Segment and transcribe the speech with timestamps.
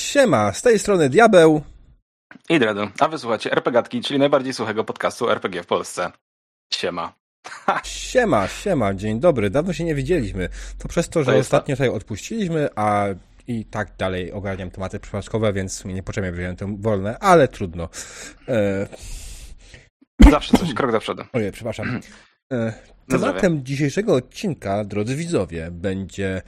[0.00, 1.62] Siema, z tej strony Diabeł.
[2.48, 6.12] I Dredu, a wysłuchacie RPGatki, czyli najbardziej słuchego podcastu RPG w Polsce.
[6.72, 7.14] Siema.
[7.84, 9.50] Siema, siema, dzień dobry.
[9.50, 10.48] Dawno się nie widzieliśmy.
[10.78, 13.06] To przez to, że to ostatnio tutaj odpuściliśmy, a
[13.46, 17.88] i tak dalej ogarniam tematy przypadkowe, więc nie potrzebnie wziąłem to wolne, ale trudno.
[18.48, 18.86] E...
[20.30, 21.22] Zawsze coś, krok do przodu.
[21.32, 22.00] Ojej, przepraszam.
[22.52, 22.72] E...
[23.08, 26.42] Tematem dzisiejszego odcinka, drodzy widzowie, będzie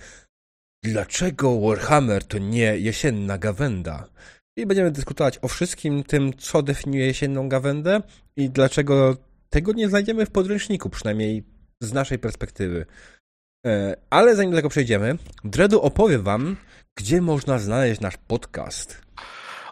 [0.85, 4.09] Dlaczego Warhammer to nie jesienna gawenda?
[4.57, 8.01] I będziemy dyskutować o wszystkim tym, co definiuje jesienną gawędę
[8.37, 9.17] i dlaczego
[9.51, 11.45] tego nie znajdziemy w podręczniku, przynajmniej
[11.83, 12.87] z naszej perspektywy.
[13.67, 16.57] E, ale zanim do tego przejdziemy, Dredu opowie wam,
[16.97, 19.03] gdzie można znaleźć nasz podcast.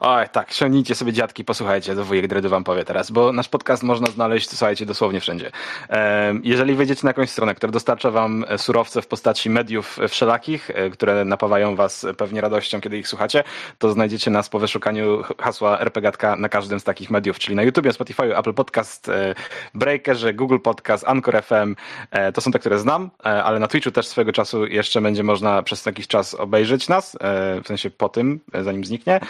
[0.02, 3.82] Oj, tak, siągnijcie sobie dziadki, posłuchajcie, to wujek Dredu wam powie teraz, bo nasz podcast
[3.82, 5.50] można znaleźć, słuchajcie, dosłownie wszędzie.
[6.42, 10.70] Jeżeli wejdziecie na jakąś stronę, która dostarcza wam e, surowce w postaci mediów e, wszelakich,
[10.70, 13.44] e, które napawają was pewnie radością, kiedy ich słuchacie,
[13.78, 17.92] to znajdziecie nas po wyszukaniu hasła RPGatka na każdym z takich mediów, czyli na YouTubie,
[17.92, 19.10] Spotify, Apple Podcast,
[19.74, 21.76] Breakerze, Google Podcast, Anchor FM.
[22.34, 25.86] To są te, które znam, ale na Twitchu też swego czasu jeszcze będzie można przez
[25.86, 27.16] jakiś czas obejrzeć nas,
[27.64, 29.20] w sensie po tym, zanim zniknie.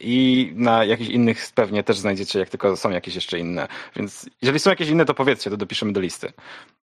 [0.00, 3.68] I na jakichś innych pewnie też znajdziecie, jak tylko są jakieś jeszcze inne.
[3.96, 6.32] Więc jeżeli są jakieś inne, to powiedzcie, to dopiszemy do listy.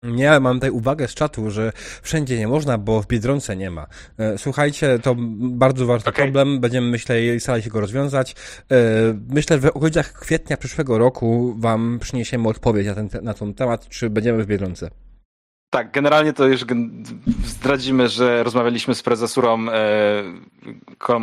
[0.05, 3.87] Nie, mam tutaj uwagę z czatu, że wszędzie nie można, bo w Biedronce nie ma.
[4.19, 6.25] E, słuchajcie, to bardzo ważny okay.
[6.25, 6.61] problem.
[6.61, 8.33] Będziemy, myślę, starali się go rozwiązać.
[8.33, 8.77] E,
[9.29, 13.89] myślę, że w okolicach kwietnia przyszłego roku wam przyniesiemy odpowiedź na ten, na ten temat,
[13.89, 14.91] czy będziemy w Biedronce.
[15.75, 16.65] Tak, generalnie to już
[17.45, 20.23] zdradzimy, że rozmawialiśmy z prezesurą e,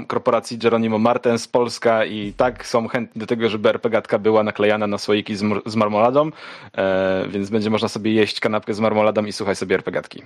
[0.07, 4.97] korporacji Geronimo Martens Polska i tak są chętni do tego, żeby RPGatka była naklejana na
[4.97, 5.35] słoiki
[5.65, 6.29] z, marmoladą,
[6.77, 10.23] e, więc będzie można sobie jeść kanapkę z marmoladą i słuchaj sobie RPGatki.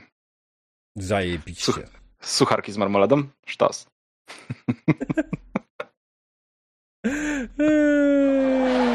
[0.95, 1.71] Zajebiście.
[1.71, 1.79] Such
[2.21, 3.23] sucharki z marmoladą?
[3.45, 3.87] Sztos.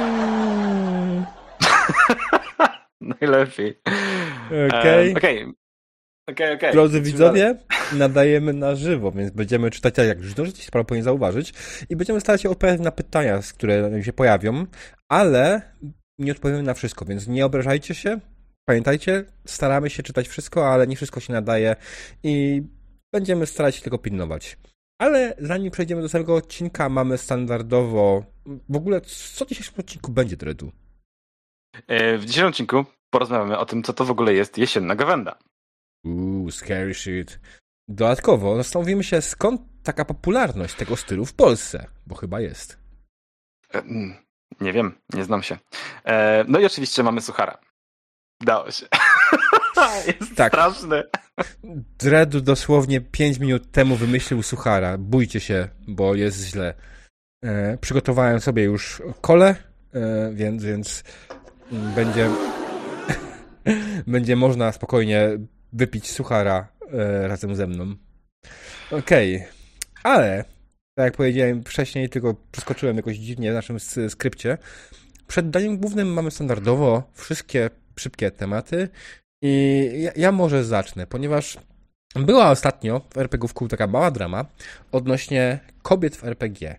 [3.01, 3.81] Najlepiej.
[4.47, 5.13] Okej.
[5.13, 5.53] Okay.
[6.31, 6.57] Okay.
[6.57, 7.59] Okay, Drodzy widzowie,
[7.93, 11.55] nadajemy na żywo, więc będziemy czytać, jak już zdążycie się prawdopodobnie zauważyć,
[11.89, 14.67] i będziemy starać się odpowiadać na pytania, które się pojawią,
[15.09, 15.63] ale
[16.19, 18.21] nie odpowiemy na wszystko, więc nie obrażajcie się.
[18.65, 21.77] Pamiętajcie, staramy się czytać wszystko, ale nie wszystko się nadaje
[22.23, 22.63] i
[23.13, 24.59] będziemy starać się tego pilnować.
[25.01, 28.25] Ale zanim przejdziemy do samego odcinka, mamy standardowo.
[28.69, 30.73] W ogóle, co w dzisiejszym odcinku będzie, Dredu?
[31.89, 35.39] E, w dzisiejszym odcinku porozmawiamy o tym, co to w ogóle jest jesienna gawenda.
[36.05, 37.41] Uuu, scary shit.
[37.89, 42.79] Dodatkowo zastanowimy się, skąd taka popularność tego stylu w Polsce, bo chyba jest.
[43.75, 44.15] E, mm,
[44.61, 45.59] nie wiem, nie znam się.
[46.05, 47.59] E, no i oczywiście mamy Suchara.
[48.41, 48.87] Dało się.
[50.21, 50.53] jest tak.
[50.53, 51.03] straszny.
[51.99, 54.99] Dredu dosłownie 5 minut temu wymyślił Suchara.
[54.99, 56.75] Bójcie się, bo jest źle.
[57.81, 59.57] przygotowałem sobie już kole,
[60.33, 61.05] więc, więc
[61.71, 62.29] będzie
[64.07, 65.29] będzie można spokojnie
[65.73, 67.95] wypić suchara e, razem ze mną.
[68.91, 69.49] Okej, okay.
[70.03, 70.45] ale
[70.95, 74.59] tak jak powiedziałem wcześniej, tylko przeskoczyłem jakoś dziwnie w naszym skrypcie.
[75.27, 78.89] Przed daniem głównym mamy standardowo wszystkie szybkie tematy
[79.43, 81.59] i ja, ja może zacznę, ponieważ
[82.15, 84.45] była ostatnio w RPGówku taka mała drama
[84.93, 86.77] odnośnie kobiet w RPG.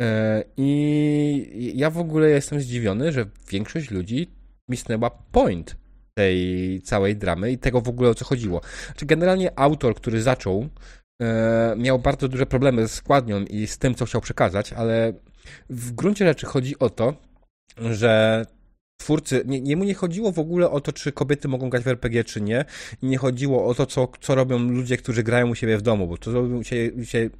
[0.00, 4.30] E, I ja w ogóle jestem zdziwiony, że większość ludzi
[4.68, 5.76] misnęła point
[6.14, 8.60] tej całej dramy i tego w ogóle o co chodziło.
[8.86, 10.68] Znaczy generalnie autor, który zaczął,
[11.22, 15.12] e, miał bardzo duże problemy z składnią i z tym, co chciał przekazać, ale
[15.70, 17.14] w gruncie rzeczy chodzi o to,
[17.76, 18.44] że
[19.00, 21.88] twórcy, nie, nie mu nie chodziło w ogóle o to, czy kobiety mogą grać w
[21.88, 22.64] RPG, czy nie.
[23.02, 26.16] Nie chodziło o to, co, co robią ludzie, którzy grają u siebie w domu, bo
[26.16, 27.30] to robią u siebie, u siebie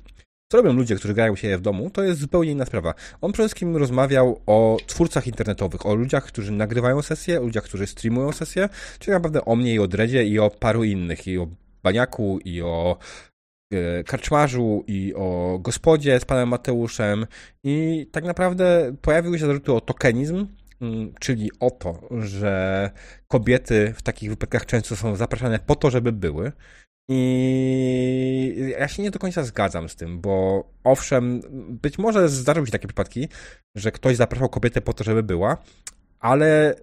[0.48, 2.94] co robią ludzie, którzy grają się w domu, to jest zupełnie inna sprawa.
[3.20, 7.86] On przede wszystkim rozmawiał o twórcach internetowych, o ludziach, którzy nagrywają sesje, o ludziach, którzy
[7.86, 8.68] streamują sesje,
[8.98, 11.48] czyli naprawdę o mnie i o Dredzie i o paru innych, i o
[11.82, 12.98] Baniaku, i o
[13.72, 17.26] e, karczmarzu i o gospodzie z panem Mateuszem
[17.64, 20.46] i tak naprawdę pojawiły się zarzuty o tokenizm,
[20.80, 22.90] mm, czyli o to, że
[23.28, 26.52] kobiety w takich wypadkach często są zapraszane po to, żeby były.
[27.08, 31.40] I ja się nie do końca zgadzam z tym, bo owszem,
[31.82, 33.28] być może zdarzyły się takie przypadki,
[33.74, 35.56] że ktoś zapraszał kobietę po to, żeby była,
[36.20, 36.74] ale,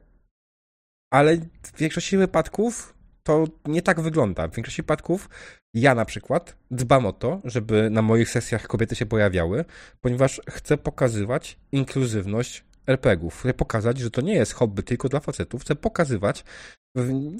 [1.12, 4.48] ale w większości wypadków to nie tak wygląda.
[4.48, 5.30] W większości przypadków
[5.74, 9.66] ja na przykład dbam o to, żeby na moich sesjach kobiety się pojawiały,
[10.02, 13.40] ponieważ chcę pokazywać inkluzywność RPGów.
[13.40, 15.62] Chcę pokazać, że to nie jest hobby tylko dla facetów.
[15.62, 16.44] Chcę pokazywać,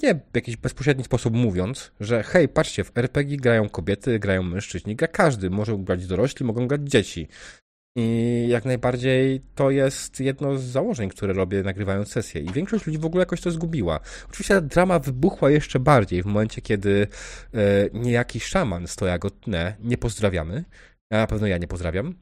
[0.02, 4.96] nie w jakiś bezpośredni sposób mówiąc, że hej, patrzcie, w RPG grają kobiety, grają mężczyźni,
[4.96, 5.50] gra każdy.
[5.50, 7.28] Mogą grać dorośli, mogą grać dzieci.
[7.98, 12.40] I jak najbardziej to jest jedno z założeń, które robię nagrywając sesję.
[12.40, 14.00] I większość ludzi w ogóle jakoś to zgubiła.
[14.28, 17.06] Oczywiście ta drama wybuchła jeszcze bardziej w momencie, kiedy
[17.54, 17.58] e,
[17.92, 19.76] niejaki szaman stoja go tnę.
[19.80, 20.64] Nie pozdrawiamy.
[21.10, 22.14] A na pewno ja nie pozdrawiam.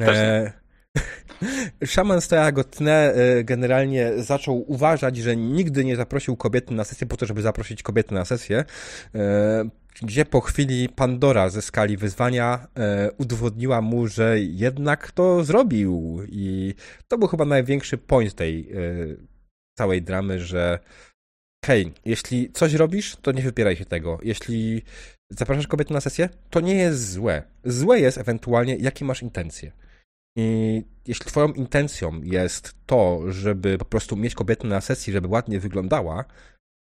[0.00, 0.52] E,
[1.84, 7.06] Szaman stoja go tnę e, generalnie zaczął uważać, że nigdy nie zaprosił kobiety na sesję
[7.06, 8.64] po to, żeby zaprosić kobiety na sesję,
[9.14, 9.68] e,
[10.02, 16.74] gdzie po chwili Pandora ze skali wyzwania e, udowodniła mu, że jednak to zrobił i
[17.08, 18.70] to był chyba największy point tej
[19.78, 20.78] całej dramy, że
[21.66, 24.18] hej, jeśli coś robisz, to nie wypieraj się tego.
[24.22, 24.82] Jeśli
[25.30, 27.42] zapraszasz kobiety na sesję, to nie jest złe.
[27.64, 29.72] Złe jest ewentualnie, jakie masz intencje.
[30.36, 35.60] I jeśli twoją intencją jest to, żeby po prostu mieć kobietę na sesji, żeby ładnie
[35.60, 36.24] wyglądała,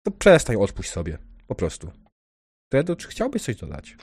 [0.07, 1.19] to przestań, odpuść sobie.
[1.47, 1.93] Po prostu.
[2.73, 3.97] Fredo, czy chciałbyś coś dodać?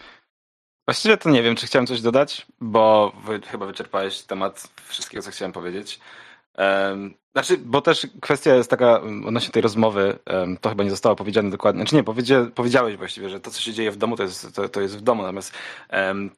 [0.88, 5.31] Właściwie to nie wiem, czy chciałem coś dodać, bo wy chyba wyczerpałeś temat wszystkiego, co
[5.31, 6.00] chciałem powiedzieć.
[6.57, 11.15] Um, znaczy, bo też kwestia jest taka odnośnie tej rozmowy, um, to chyba nie zostało
[11.15, 11.81] powiedziane dokładnie.
[11.81, 14.69] Znaczy nie, powiedzia, powiedziałeś właściwie, że to, co się dzieje w domu, to jest, to,
[14.69, 15.53] to jest w domu, natomiast
[15.91, 16.31] um,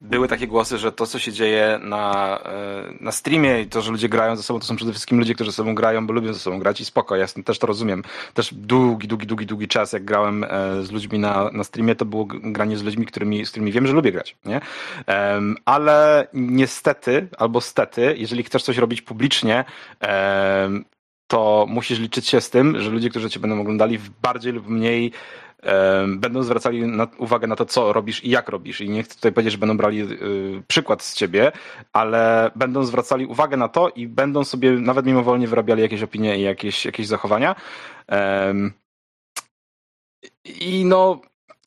[0.00, 3.90] były takie głosy, że to, co się dzieje na, e, na streamie i to, że
[3.90, 6.32] ludzie grają ze sobą, to są przede wszystkim ludzie, którzy ze sobą grają, bo lubią
[6.32, 8.02] ze sobą grać i spoko, ja też to rozumiem.
[8.34, 10.48] Też długi, długi, długi, długi czas, jak grałem e,
[10.82, 13.92] z ludźmi na, na streamie, to było granie z ludźmi, którymi, z którymi wiem, że
[13.92, 14.60] lubię grać, nie?
[15.64, 19.64] Ale niestety, albo stety, jeżeli chcesz coś robić publicznie,
[21.26, 24.68] to musisz liczyć się z tym, że ludzie, którzy cię będą oglądali w bardziej lub
[24.68, 25.12] mniej
[26.08, 28.80] będą zwracali na, uwagę na to, co robisz i jak robisz.
[28.80, 31.52] I nie chcę tutaj powiedzieć, że będą brali y, przykład z ciebie,
[31.92, 36.42] ale będą zwracali uwagę na to i będą sobie nawet mimowolnie wyrabiali jakieś opinie i
[36.42, 37.54] jakieś, jakieś zachowania.
[40.44, 41.20] I no,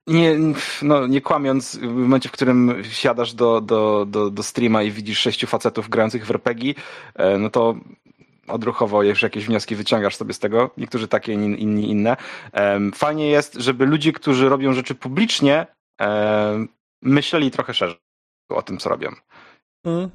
[0.07, 0.37] nie,
[0.81, 5.19] no, nie kłamiąc, w momencie, w którym siadasz do, do, do, do streama i widzisz
[5.19, 6.73] sześciu facetów grających w RPG,
[7.15, 7.75] e, no to
[8.49, 12.17] odruchowo już jakieś wnioski wyciągasz sobie z tego, niektórzy takie, inni inne.
[12.95, 15.67] Fajnie jest, żeby ludzie, którzy robią rzeczy publicznie,
[17.01, 17.99] myśleli trochę szerzej
[18.49, 19.09] o tym, co robią.
[19.85, 20.09] Mm.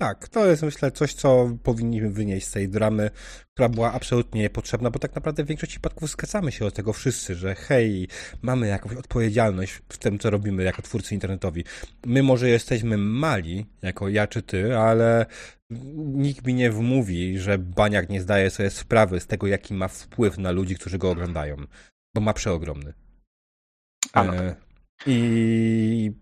[0.00, 3.10] Tak, to jest myślę coś, co powinniśmy wynieść z tej dramy,
[3.54, 7.34] która była absolutnie potrzebna, bo tak naprawdę w większości przypadków zgadzamy się do tego wszyscy,
[7.34, 8.08] że hej,
[8.42, 11.64] mamy jakąś odpowiedzialność w tym, co robimy jako twórcy internetowi.
[12.06, 15.26] My może jesteśmy mali, jako ja czy ty, ale
[15.96, 20.38] nikt mi nie wmówi, że Baniak nie zdaje sobie sprawy z tego, jaki ma wpływ
[20.38, 21.56] na ludzi, którzy go oglądają,
[22.14, 22.94] bo ma przeogromny.
[24.14, 24.34] No.
[24.36, 24.56] E,
[25.06, 26.12] I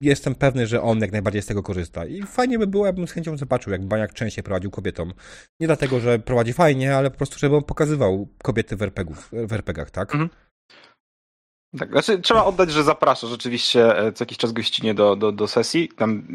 [0.00, 2.06] jestem pewny, że on jak najbardziej z tego korzysta.
[2.06, 5.12] I fajnie by było, jakbym z chęcią zobaczył, jak Baniak częściej prowadził kobietom.
[5.60, 9.52] Nie dlatego, że prowadzi fajnie, ale po prostu, żeby on pokazywał kobiety w, RPGów, w
[9.52, 10.14] RPGach, tak?
[10.14, 10.30] Mhm.
[11.78, 15.48] Tak, znaczy trzeba oddać, że zaprasza rzeczywiście e, co jakiś czas gościnie do, do, do
[15.48, 15.88] sesji.
[15.96, 16.28] Tam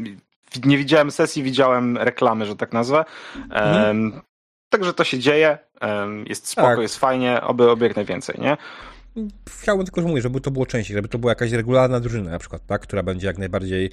[0.66, 3.06] nie widziałem sesji, widziałem reklamy, że tak nazwę.
[3.36, 3.88] Mhm.
[3.88, 4.22] Um,
[4.70, 5.58] także to się dzieje,
[6.26, 6.80] jest spoko, tak.
[6.80, 8.58] jest fajnie, oby, oby jak najwięcej, nie?
[9.50, 12.40] Chciałbym tylko, że mówię, żeby to było częściej, żeby to była jakaś regularna drużyna na
[12.40, 12.82] przykład, tak?
[12.82, 13.92] która będzie jak najbardziej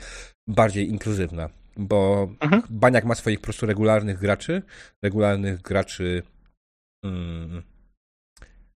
[0.48, 2.62] bardziej inkluzywna, bo mhm.
[2.70, 4.62] Baniak ma swoich po prostu regularnych graczy,
[5.02, 6.22] regularnych graczy
[7.04, 7.62] mm,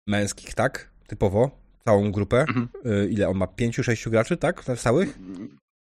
[0.08, 0.92] męskich, tak?
[1.08, 1.51] Typowo,
[1.86, 2.39] całą grupę.
[2.39, 2.70] Mhm.
[2.86, 3.48] Y, ile on ma?
[3.48, 4.63] Pięciu, sześciu graczy, tak?
[4.63, 5.20] Całych?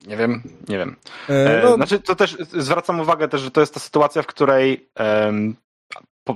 [0.07, 0.97] Nie wiem, nie wiem.
[1.29, 1.75] E, e, no...
[1.75, 5.57] Znaczy, to też zwracam uwagę też, że to jest ta sytuacja, w której um,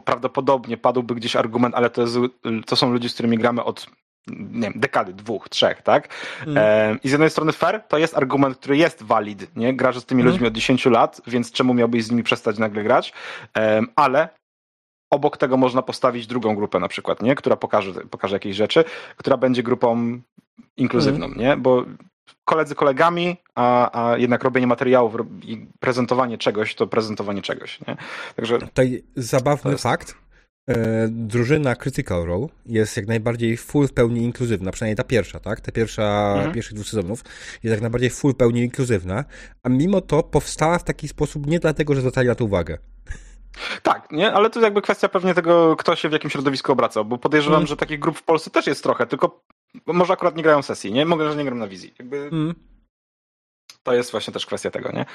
[0.05, 2.17] prawdopodobnie padłby gdzieś argument, ale to, jest,
[2.67, 3.87] to są ludzie, z którymi gramy od
[4.27, 6.09] nie wiem, dekady, dwóch, trzech, tak?
[6.47, 6.57] Mm.
[6.59, 9.77] E, I z jednej strony fair, to jest argument, który jest valid, nie?
[9.77, 10.33] Grasz z tymi mm.
[10.33, 13.13] ludźmi od 10 lat, więc czemu miałbyś z nimi przestać nagle grać?
[13.57, 14.29] E, ale
[15.11, 17.35] obok tego można postawić drugą grupę na przykład, nie?
[17.35, 18.85] Która pokaże, pokaże jakieś rzeczy,
[19.17, 20.21] która będzie grupą
[20.77, 21.39] inkluzywną, mm.
[21.39, 21.57] nie?
[21.57, 21.85] Bo
[22.45, 27.81] koledzy kolegami, a, a jednak robienie materiałów i prezentowanie czegoś to prezentowanie czegoś.
[27.81, 27.97] Nie?
[28.37, 29.83] Także Tutaj zabawny jest...
[29.83, 30.26] fakt.
[30.69, 35.61] E, drużyna Critical Role jest jak najbardziej full w pełni inkluzywna, przynajmniej ta pierwsza, tak?
[35.61, 36.53] Ta pierwsza, mhm.
[36.55, 37.25] pierwszych dwóch sezonów
[37.63, 39.25] jest jak najbardziej full w pełni inkluzywna,
[39.63, 42.79] a mimo to powstała w taki sposób nie dlatego, że zwracali na to uwagę.
[43.83, 44.33] Tak, nie?
[44.33, 47.67] ale to jakby kwestia pewnie tego, kto się w jakim środowisku obraca, bo podejrzewam, mm.
[47.67, 49.41] że takich grup w Polsce też jest trochę, tylko
[49.87, 51.07] może akurat nie grają sesji, nie?
[51.07, 51.95] Mogę, że nie gram na wizji.
[51.99, 52.17] Jakby...
[52.17, 52.55] Mm.
[53.87, 55.07] To jest właśnie też kwestia tego, nie?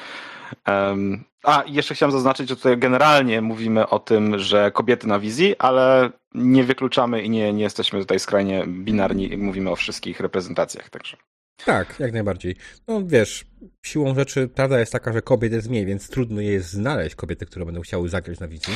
[0.67, 5.55] Um, a jeszcze chciałem zaznaczyć, że tutaj generalnie mówimy o tym, że kobiety na wizji,
[5.59, 10.89] ale nie wykluczamy i nie, nie jesteśmy tutaj skrajnie binarni, jak mówimy o wszystkich reprezentacjach,
[10.89, 11.17] także.
[11.65, 12.55] Tak, jak najbardziej.
[12.87, 13.45] No wiesz,
[13.85, 17.65] siłą rzeczy prawda jest taka, że kobiet jest mniej, więc trudno jest znaleźć kobiety, które
[17.65, 18.73] będą chciały zagrać na wizji.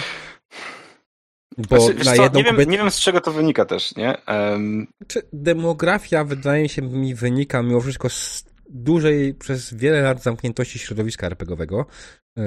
[1.57, 2.71] Bo znaczy, na jedną nie, wiem, kobietę...
[2.71, 4.17] nie wiem, z czego to wynika też, nie?
[4.27, 4.87] Um...
[5.07, 11.27] Czy demografia, wydaje się mi, wynika mimo wszystko z dużej, przez wiele lat zamkniętości środowiska
[11.27, 11.85] RPGowego
[12.37, 12.43] yy,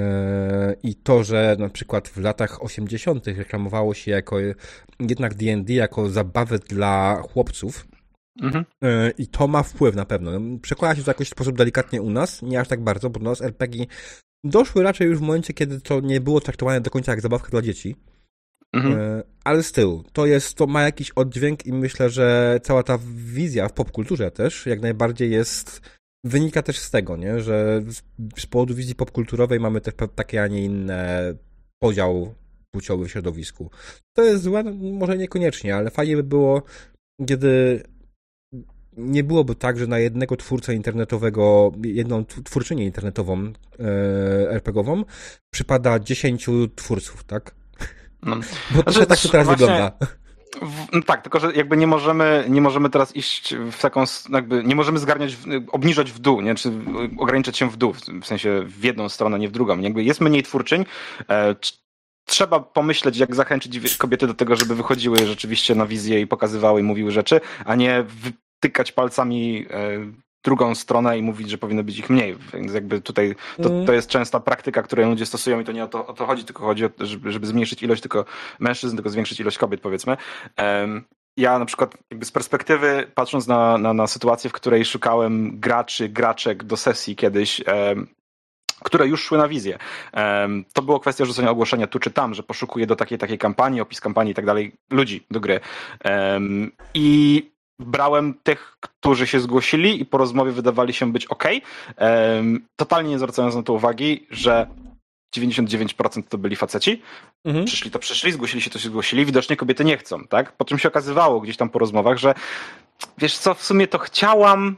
[0.83, 3.27] i to, że na przykład w latach 80.
[3.27, 4.37] reklamowało się jako
[4.99, 7.87] jednak D&D jako zabawę dla chłopców,
[8.41, 8.65] Mhm.
[8.81, 10.31] Yy, I to ma wpływ na pewno.
[10.61, 13.23] Przekłada się to jakoś w sposób delikatnie u nas, nie aż tak bardzo, bo u
[13.23, 13.85] nas RPG
[14.43, 17.61] doszły raczej już w momencie, kiedy to nie było traktowane do końca jak zabawka dla
[17.61, 17.95] dzieci.
[18.73, 18.99] Mhm.
[18.99, 22.99] E, ale z tyłu, to jest, to ma jakiś oddźwięk i myślę, że cała ta
[23.15, 25.81] wizja w popkulturze też jak najbardziej jest,
[26.23, 27.81] wynika też z tego, nie, że
[28.37, 31.33] z powodu wizji popkulturowej mamy też takie, a nie inne
[31.79, 32.35] podział
[32.71, 33.71] płciowy w środowisku.
[34.13, 36.63] To jest złe, może niekoniecznie, ale fajnie by było,
[37.27, 37.83] kiedy
[38.97, 43.83] nie byłoby tak, że na jednego twórcę internetowego, jedną twórczynię internetową e,
[44.51, 45.03] RPGową
[45.53, 47.55] przypada dziesięciu twórców, tak?
[48.23, 48.35] No.
[48.75, 49.65] Bo to, znaczy, tak to teraz właśnie...
[49.65, 49.97] wygląda.
[50.93, 54.75] No tak, tylko że jakby nie możemy, nie możemy teraz iść w taką, jakby nie
[54.75, 55.37] możemy zgarniać,
[55.71, 56.55] obniżać w dół, nie?
[56.55, 56.71] czy
[57.17, 59.79] ograniczać się w dół, w sensie w jedną stronę, nie w drugą.
[59.79, 60.85] Jakby jest mniej twórczyń,
[61.29, 61.55] e,
[62.25, 66.83] trzeba pomyśleć, jak zachęcić kobiety do tego, żeby wychodziły rzeczywiście na wizję i pokazywały i
[66.83, 72.09] mówiły rzeczy, a nie wytykać palcami e, drugą stronę i mówić, że powinno być ich
[72.09, 72.37] mniej.
[72.53, 73.85] Więc jakby tutaj to, mm.
[73.85, 76.43] to jest częsta praktyka, którą ludzie stosują i to nie o to, o to chodzi,
[76.43, 78.25] tylko chodzi o to, żeby, żeby zmniejszyć ilość tylko
[78.59, 80.17] mężczyzn, tylko zwiększyć ilość kobiet, powiedzmy.
[80.57, 81.03] Um,
[81.37, 86.09] ja na przykład jakby z perspektywy, patrząc na, na, na sytuację, w której szukałem graczy,
[86.09, 88.07] graczek do sesji kiedyś, um,
[88.83, 89.77] które już szły na wizję.
[90.13, 93.81] Um, to było kwestia rzucenia ogłoszenia tu czy tam, że poszukuję do takiej takiej kampanii,
[93.81, 95.59] opis kampanii i tak dalej, ludzi do gry.
[96.05, 101.43] Um, I brałem tych, którzy się zgłosili i po rozmowie wydawali się być ok,
[102.75, 104.67] totalnie nie zwracając na to uwagi, że
[105.35, 107.01] 99% to byli faceci.
[107.45, 107.65] Mhm.
[107.65, 109.25] Przyszli to przyszli, zgłosili się to się zgłosili.
[109.25, 110.51] Widocznie kobiety nie chcą, tak?
[110.51, 112.33] Po czym się okazywało gdzieś tam po rozmowach, że
[113.17, 114.77] wiesz co, w sumie to chciałam,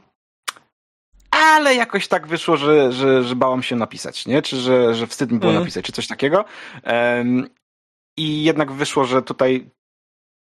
[1.30, 4.42] ale jakoś tak wyszło, że, że, że bałam się napisać, nie?
[4.42, 5.64] Czy że, że wstyd mi było mhm.
[5.64, 6.44] napisać, czy coś takiego.
[6.84, 7.48] Um,
[8.16, 9.70] I jednak wyszło, że tutaj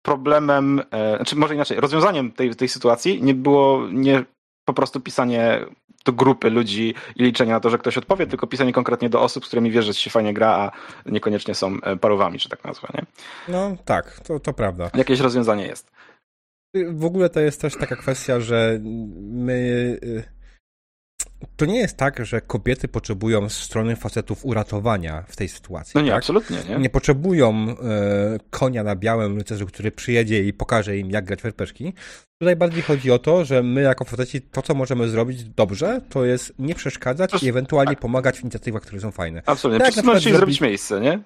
[0.01, 4.24] problemem, e, znaczy może inaczej, rozwiązaniem tej, tej sytuacji nie było nie
[4.65, 5.65] po prostu pisanie
[6.05, 9.46] do grupy ludzi i liczenie na to, że ktoś odpowie, tylko pisanie konkretnie do osób,
[9.46, 10.72] z którymi wiesz, że się fajnie gra, a
[11.12, 13.05] niekoniecznie są e, parowami, czy tak nazwę, nie?
[13.48, 14.89] No tak, to, to prawda.
[14.93, 15.91] Jakieś rozwiązanie jest.
[16.93, 18.79] W ogóle to jest też taka kwestia, że
[19.20, 19.53] my
[20.03, 20.24] y,
[21.57, 25.91] to nie jest tak, że kobiety potrzebują z strony facetów uratowania w tej sytuacji.
[25.95, 26.17] No nie, tak?
[26.17, 26.77] absolutnie, nie?
[26.77, 27.75] Nie potrzebują e,
[28.50, 31.91] konia na białym rycerzu, który przyjedzie i pokaże im, jak grać w RPG.
[32.39, 36.25] Tutaj bardziej chodzi o to, że my jako faceci to, co możemy zrobić dobrze, to
[36.25, 38.00] jest nie przeszkadzać i ewentualnie tak.
[38.00, 39.41] pomagać w inicjatywach, które są fajne.
[39.45, 41.19] Absolutnie, tak, i zrobić miejsce, nie?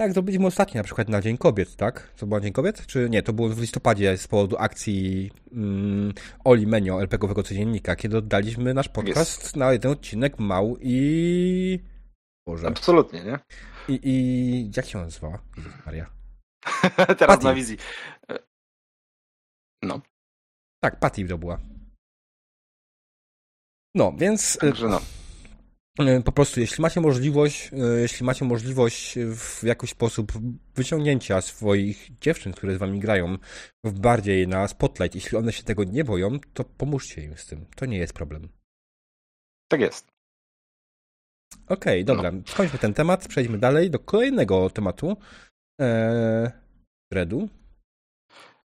[0.00, 2.12] Tak, jak zrobiliśmy ostatnio na przykład na Dzień Kobiet, tak?
[2.16, 2.86] To był Dzień Kobiet?
[2.86, 3.22] Czy nie?
[3.22, 6.12] To było w listopadzie z powodu akcji mm,
[6.44, 9.56] Oli Menio, LPG-owego codziennika, kiedy oddaliśmy nasz podcast yes.
[9.56, 11.80] na jeden odcinek Mał i...
[12.46, 12.66] Boże.
[12.68, 13.38] Absolutnie, nie?
[13.88, 15.38] I, i jak się nazywała?
[15.86, 16.10] Maria.
[17.18, 17.44] Teraz Patty.
[17.44, 17.76] na wizji.
[19.82, 20.00] No.
[20.84, 21.58] Tak, Patty to była.
[23.94, 24.58] No, więc...
[24.60, 25.00] Także no.
[26.06, 30.32] E, po prostu, jeśli macie możliwość, e, jeśli macie możliwość w jakiś sposób
[30.74, 33.38] wyciągnięcia swoich dziewczyn, które z wami grają,
[33.84, 37.66] w bardziej na spotlight, jeśli one się tego nie boją, to pomóżcie im z tym.
[37.76, 38.48] To nie jest problem.
[39.68, 40.12] Tak jest.
[41.66, 42.32] Okej, okay, dobra.
[42.32, 42.42] No.
[42.46, 45.16] Skończmy ten temat, przejdźmy dalej do kolejnego tematu.
[45.80, 46.50] Eee,
[47.12, 47.48] Redu.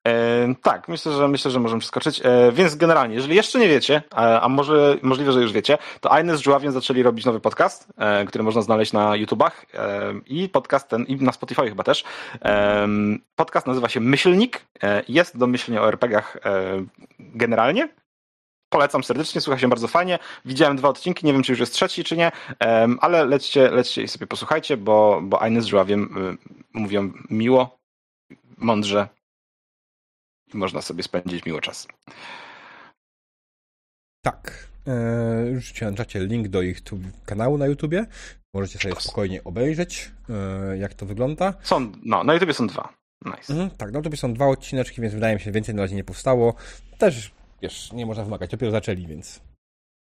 [0.07, 2.21] E, tak, myślę, że myślę, że możemy przeskoczyć.
[2.23, 6.11] E, więc generalnie, jeżeli jeszcze nie wiecie, a, a może możliwe, że już wiecie, to
[6.11, 10.49] Aines z Żuławiem zaczęli robić nowy podcast, e, który można znaleźć na YouTubach e, i
[10.49, 12.03] podcast ten, i na Spotify chyba też.
[12.45, 12.87] E,
[13.35, 14.65] podcast nazywa się Myślnik.
[14.83, 16.37] E, jest do myślenia o RPGach
[17.19, 17.89] generalnie.
[18.69, 20.19] Polecam serdecznie, słucha się bardzo fajnie.
[20.45, 22.31] Widziałem dwa odcinki, nie wiem, czy już jest trzeci, czy nie,
[23.01, 26.15] ale lećcie, lećcie i sobie posłuchajcie, bo, bo Aines z Żuławiem
[26.73, 27.79] mówią miło,
[28.57, 29.07] mądrze
[30.53, 31.87] i można sobie spędzić miło czas.
[34.23, 34.67] Tak.
[34.87, 38.05] Eee, rzuciłem na czacie link do ich tu, kanału na YouTubie.
[38.53, 41.53] Możecie sobie spokojnie obejrzeć, e, jak to wygląda.
[41.63, 42.93] Są, no, na YouTubie są dwa.
[43.25, 43.53] Nice.
[43.53, 45.95] Mhm, tak, na YouTubie są dwa odcineczki, więc wydaje mi się, że więcej na razie
[45.95, 46.53] nie powstało.
[46.97, 47.31] Też,
[47.61, 49.41] wiesz, nie można wymagać, dopiero zaczęli, więc...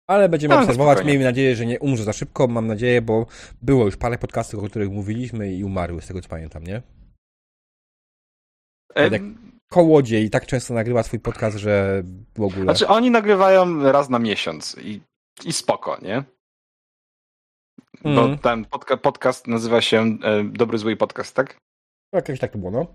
[0.09, 1.12] Ale będziemy no, obserwować, spokojnie.
[1.12, 3.26] miejmy nadzieję, że nie umrze za szybko, mam nadzieję, bo
[3.62, 6.83] było już parę podcastów, o których mówiliśmy i umarły, z tego co pamiętam, nie?
[8.95, 9.11] E,
[9.69, 12.03] kołodziej tak często nagrywa swój podcast, że
[12.35, 12.63] w ogóle...
[12.63, 15.01] Znaczy oni nagrywają raz na miesiąc i,
[15.45, 16.25] i spoko, nie?
[18.05, 18.39] Bo mm.
[18.39, 21.59] ten podca podcast nazywa się e, Dobry Zły Podcast, tak?
[22.13, 22.87] Jakoś tak to było, no.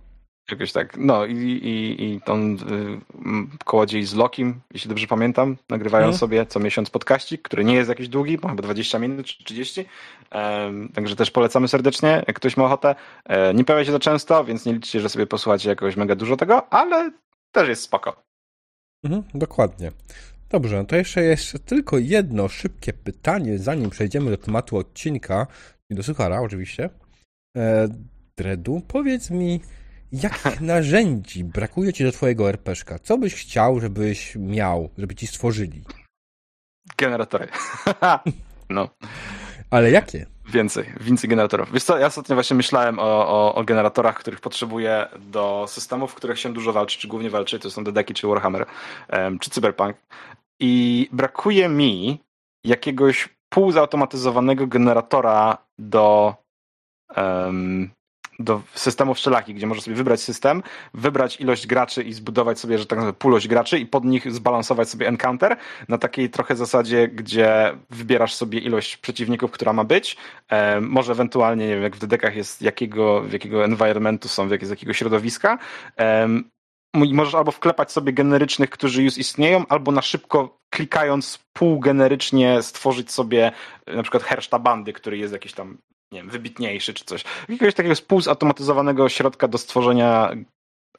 [0.52, 0.98] Jakoś tak.
[0.98, 6.18] No i, i, i on y, kołodziej z Lokim, jeśli dobrze pamiętam, nagrywają mm.
[6.18, 9.86] sobie co miesiąc podkaścik, który nie jest jakiś długi, bo chyba 20 minut czy 30.
[10.32, 12.96] Um, także też polecamy serdecznie, jak ktoś ma ochotę.
[13.26, 16.38] E, nie pojawia się to często, więc nie liczcie, że sobie posłuchacie jakoś mega dużo
[16.38, 17.12] tego, ale
[17.52, 18.24] też jest spoko.
[19.04, 19.92] Mhm, dokładnie.
[20.50, 25.48] Dobrze, no to jeszcze jeszcze tylko jedno szybkie pytanie, zanim przejdziemy do tematu odcinka
[25.90, 26.90] i do Suchara oczywiście.
[27.58, 27.88] E,
[28.38, 29.62] Dredu, powiedz mi,
[30.14, 33.00] jakich narzędzi brakuje ci do twojego RPszka?
[33.00, 35.84] Co byś chciał, żebyś miał, żeby ci stworzyli?
[36.98, 37.48] Generatory.
[38.70, 38.90] no.
[39.70, 40.26] Ale jakie?
[40.46, 41.72] Więcej, więcej generatorów.
[41.72, 46.16] Wiesz co, ja ostatnio właśnie myślałem o, o, o, generatorach, których potrzebuję do systemów, w
[46.16, 48.66] których się dużo walczy, czy głównie walczy, to są Dedeki, czy Warhammer,
[49.14, 49.98] um, czy Cyberpunk.
[50.60, 52.20] I brakuje mi
[52.64, 56.36] jakiegoś półzautomatyzowanego generatora do
[57.18, 57.92] um,
[58.40, 60.64] do systemów wszelakich, gdzie możesz sobie wybrać system,
[60.94, 64.90] wybrać ilość graczy i zbudować sobie, że tak naprawdę pulość graczy i pod nich zbalansować
[64.90, 65.58] sobie encounter
[65.90, 70.18] na takiej trochę zasadzie, gdzie wybierasz sobie ilość przeciwników, która ma być.
[70.50, 74.70] E, może ewentualnie, nie wiem, jak w dedekach jest, jakiego, jakiego environmentu są, jak, z
[74.70, 75.58] jakiego środowiska.
[76.00, 76.28] E,
[76.94, 83.52] możesz albo wklepać sobie generycznych, którzy już istnieją, albo na szybko klikając półgenerycznie stworzyć sobie
[83.88, 85.78] na przykład herszta bandy, który jest jakiś tam
[86.14, 87.24] nie wiem, wybitniejszy czy coś.
[87.50, 90.32] Jakiegoś takiego spółzautomatyzowanego środka do stworzenia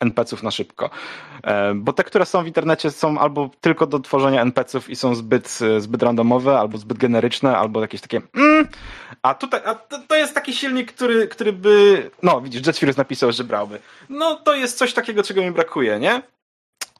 [0.00, 0.90] NPC-ów na szybko.
[1.42, 5.14] E, bo te, które są w internecie są albo tylko do tworzenia NPC-ów i są
[5.14, 8.68] zbyt, zbyt randomowe, albo zbyt generyczne, albo jakieś takie mm,
[9.22, 13.32] a tutaj, a to, to, jest taki silnik, który, który by, no widzisz, Jetfirus napisał,
[13.32, 13.78] że brałby.
[14.08, 16.22] No to jest coś takiego, czego mi brakuje, nie?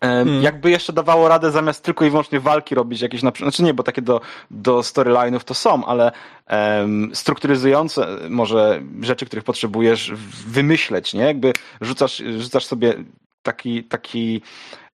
[0.04, 0.42] Hmm.
[0.42, 3.82] Jakby jeszcze dawało radę zamiast tylko i wyłącznie walki robić jakieś, na znaczy nie, bo
[3.82, 4.20] takie do,
[4.50, 6.12] do storyline'ów to są, ale
[6.50, 10.12] um, strukturyzujące może rzeczy, których potrzebujesz
[10.46, 11.22] wymyśleć, nie?
[11.22, 12.94] Jakby rzucasz, rzucasz sobie
[13.42, 14.42] taki, taki,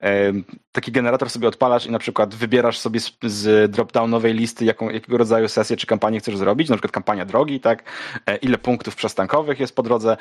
[0.02, 4.90] um, taki generator sobie odpalasz i na przykład wybierasz sobie z, z drop-downowej listy, jaką,
[4.90, 7.82] jakiego rodzaju sesję czy kampanię chcesz zrobić, na przykład kampania drogi, tak?
[8.26, 10.16] E, ile punktów przestankowych jest po drodze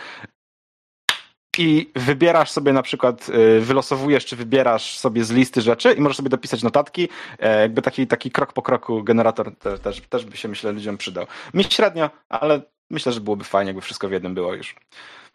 [1.60, 6.18] i wybierasz sobie na przykład, y, wylosowujesz czy wybierasz sobie z listy rzeczy i możesz
[6.18, 7.10] sobie dopisać notatki.
[7.40, 10.98] E, jakby taki, taki krok po kroku generator też, też, też by się myślę ludziom
[10.98, 11.26] przydał.
[11.54, 14.76] Mi średnio, ale myślę, że byłoby fajnie, jakby wszystko w jednym było już.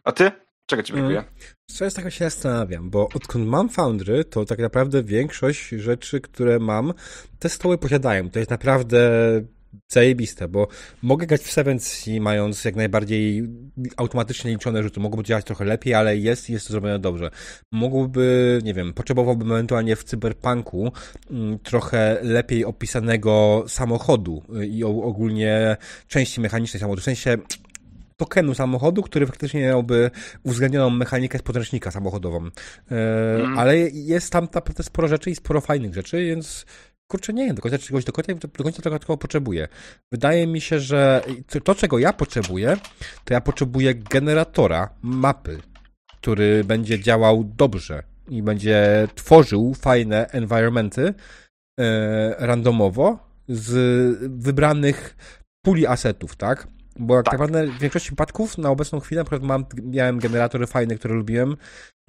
[0.05, 0.33] A ty?
[0.67, 1.19] Czego ci brakuje?
[1.19, 1.31] Mm.
[1.67, 6.59] Co jest tak się zastanawiam, bo odkąd mam Foundry, to tak naprawdę większość rzeczy, które
[6.59, 6.93] mam,
[7.39, 8.31] te stoły posiadają.
[8.31, 8.99] To jest naprawdę
[9.89, 10.69] zajebiste, bo
[11.03, 13.49] mogę grać w Sevens i mając jak najbardziej
[13.97, 15.01] automatycznie liczone rzuty.
[15.01, 17.31] Mogłoby działać trochę lepiej, ale jest jest to zrobione dobrze.
[17.73, 20.93] Mogłoby, nie wiem, potrzebowałbym ewentualnie w Cyberpunku
[21.31, 25.77] mm, trochę lepiej opisanego samochodu i ogólnie
[26.09, 27.01] części mechanicznej samochodu.
[27.01, 27.39] W sensie
[28.17, 30.11] tokenu samochodu, który faktycznie miałby
[30.43, 32.47] uwzględnioną mechanikę z podręcznika samochodową.
[32.47, 32.51] E,
[33.35, 33.59] mm.
[33.59, 36.67] Ale jest tam naprawdę sporo rzeczy i sporo fajnych rzeczy, więc
[37.11, 39.69] kurczę, nie wiem do końca czegoś do końca, do końca tego, tego potrzebuję.
[40.13, 41.23] Wydaje mi się, że
[41.65, 42.77] to, czego ja potrzebuję,
[43.25, 45.59] to ja potrzebuję generatora mapy,
[46.21, 51.15] który będzie działał dobrze i będzie tworzył fajne environmenty
[51.81, 53.73] e, randomowo z
[54.43, 55.17] wybranych
[55.65, 56.69] puli asetów, tak?
[56.99, 60.67] Bo tak, tak naprawdę w większości przypadków na obecną chwilę na przykład mam, miałem generatory
[60.67, 61.57] fajne, które lubiłem,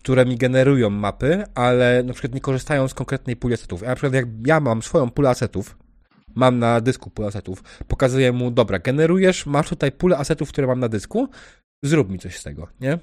[0.06, 3.82] które mi generują mapy, ale na przykład nie korzystają z konkretnej puli asetów.
[3.82, 5.78] Ja na przykład jak ja mam swoją pulę asetów,
[6.36, 10.80] mam na dysku pulę asetów, pokazuję mu, dobra, generujesz, masz tutaj pulę asetów, które mam
[10.80, 11.30] na dysku,
[11.84, 13.00] zrób mi coś z tego, nie?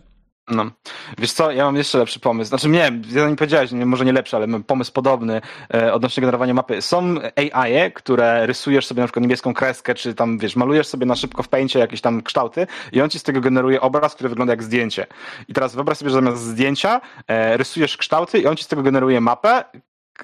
[0.50, 0.70] No.
[1.18, 2.48] Wiesz co, ja mam jeszcze lepszy pomysł.
[2.48, 5.40] Znaczy nie, ja nie powiedziałeś, nie, może nie lepszy, ale mam pomysł podobny
[5.74, 6.83] e, odnośnie generowania mapy.
[6.83, 11.07] Są AI, -e, które rysujesz sobie na przykład niebieską kreskę, czy tam, wiesz, malujesz sobie
[11.07, 14.28] na szybko w pęcie jakieś tam kształty i on ci z tego generuje obraz, który
[14.28, 15.07] wygląda jak zdjęcie.
[15.48, 18.83] I teraz wyobraź sobie, że zamiast zdjęcia e, rysujesz kształty i on ci z tego
[18.83, 19.64] generuje mapę,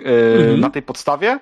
[0.01, 0.61] e, mhm.
[0.61, 1.39] na tej podstawie.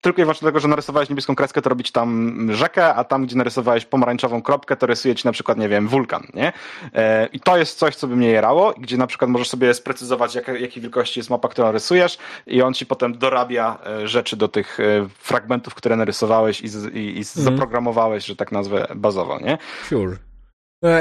[0.00, 3.36] Tylko i wyłącznie dlatego, że narysowałeś niebieską kreskę, to robić tam rzekę, a tam, gdzie
[3.36, 6.52] narysowałeś pomarańczową kropkę, to rysuje ci na przykład, nie wiem, wulkan, nie?
[6.94, 10.34] E, I to jest coś, co by mnie jerało, gdzie na przykład możesz sobie sprecyzować,
[10.34, 14.48] jak, jakiej wielkości jest mapa, którą rysujesz i on ci potem dorabia e, rzeczy do
[14.48, 17.24] tych e, fragmentów, które narysowałeś i, i, i mm.
[17.24, 19.58] zaprogramowałeś, że tak nazwę, bazowo, nie?
[19.88, 20.16] Sure.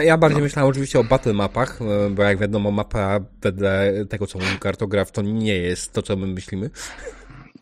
[0.01, 0.43] Ja bardziej no.
[0.43, 1.79] myślałem oczywiście o battle mapach,
[2.11, 6.27] bo jak wiadomo, mapa wedle tego, co mówi kartograf, to nie jest to, co my
[6.27, 6.69] myślimy.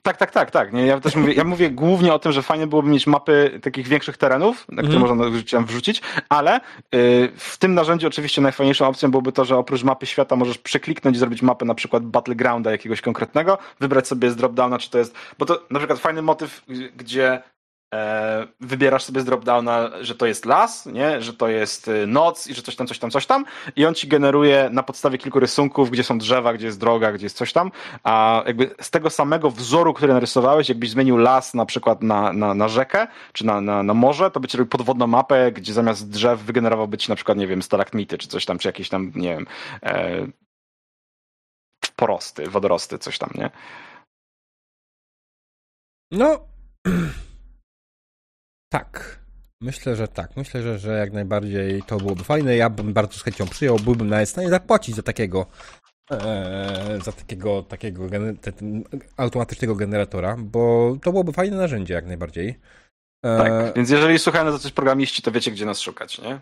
[0.02, 0.74] Tak, tak, tak, tak.
[0.74, 3.88] Nie, ja też mówię, ja mówię głównie o tym, że fajnie byłoby mieć mapy takich
[3.88, 5.18] większych terenów, na które mm.
[5.18, 6.60] można wrzucić, ale y,
[7.38, 11.20] w tym narzędziu oczywiście najfajniejszą opcją byłoby to, że oprócz mapy świata możesz przekliknąć i
[11.20, 15.46] zrobić mapę na przykład Battlegrounda jakiegoś konkretnego, wybrać sobie z dropdowna, czy to jest, bo
[15.46, 16.62] to na przykład fajny motyw,
[16.98, 17.42] gdzie
[17.94, 21.22] e, wybierasz sobie z dropdowna, że to jest las, nie?
[21.22, 23.46] że to jest y, noc i że coś tam, coś tam, coś tam
[23.76, 27.26] i on ci generuje na podstawie kilku rysunków, gdzie są drzewa, gdzie jest droga, gdzie
[27.26, 27.72] jest coś tam,
[28.04, 32.54] a jakby z tego samego wzoru, który narysowałeś, jakbyś zmienił las na przykład na, na,
[32.54, 36.10] na rzekę, czy na, na, na morze, to by ci robił podwodną mapę, gdzie zamiast
[36.10, 39.30] drzew wygenerowałby ci na przykład, nie wiem, stalagmity, czy coś tam, czy jakieś tam, nie
[39.30, 39.48] wiem,
[39.84, 40.28] e,
[41.96, 43.50] porosty, wodorosty, coś tam, nie?
[46.12, 46.40] No,
[48.70, 49.20] tak.
[49.62, 50.38] Myślę, że tak.
[50.38, 52.56] Myślę, że, że jak najbardziej to byłoby fajne.
[52.56, 55.46] Ja bym bardzo z chęcią przyjął, byłbym nawet w stanie zapłacić za takiego
[56.12, 58.04] e, za takiego, takiego
[59.18, 62.60] automatycznego generatora, bo to byłoby fajne narzędzie jak najbardziej.
[63.26, 66.40] E, tak, więc jeżeli słuchają na coś programiści, to wiecie, gdzie nas szukać, nie?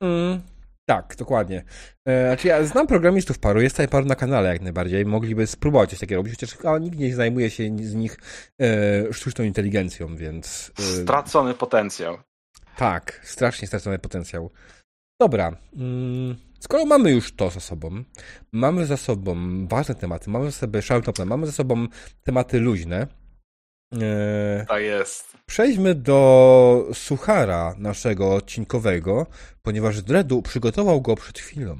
[0.00, 0.40] Mm,
[0.86, 1.64] tak, dokładnie.
[2.04, 5.90] E, znaczy ja znam programistów paru, jest tutaj paru na kanale jak najbardziej, mogliby spróbować
[5.90, 8.18] coś takiego robić, chociaż a, nikt nie zajmuje się z nich
[8.60, 10.72] e, sztuczną inteligencją, więc...
[10.78, 12.18] E, stracony potencjał.
[12.76, 14.50] Tak, strasznie stracony potencjał.
[15.20, 18.04] Dobra, mm, skoro mamy już to za sobą,
[18.52, 20.80] mamy za sobą ważne tematy, mamy za sobą
[21.26, 21.86] mamy za sobą
[22.22, 23.06] tematy luźne,
[24.68, 25.36] tak jest.
[25.46, 29.26] Przejdźmy do suchara naszego odcinkowego,
[29.62, 31.76] ponieważ Dredu przygotował go przed chwilą.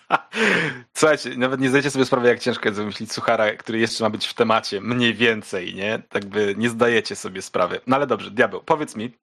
[0.96, 4.26] Słuchajcie, nawet nie zdajecie sobie sprawy, jak ciężko jest wymyślić suchara, który jeszcze ma być
[4.26, 6.02] w temacie, mniej więcej, nie?
[6.08, 7.80] Tak by nie zdajecie sobie sprawy.
[7.86, 9.18] No ale dobrze, diabeł, powiedz mi,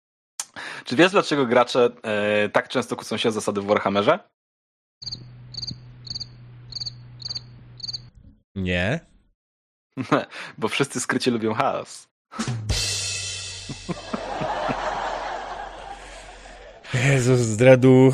[0.85, 4.19] czy wiesz, dlaczego gracze e, tak często kłócą się o zasady w Warhammerze?
[8.55, 9.08] Nie.
[10.57, 12.07] Bo wszyscy skrycie lubią chaos.
[16.93, 18.13] Jezus, zdradu.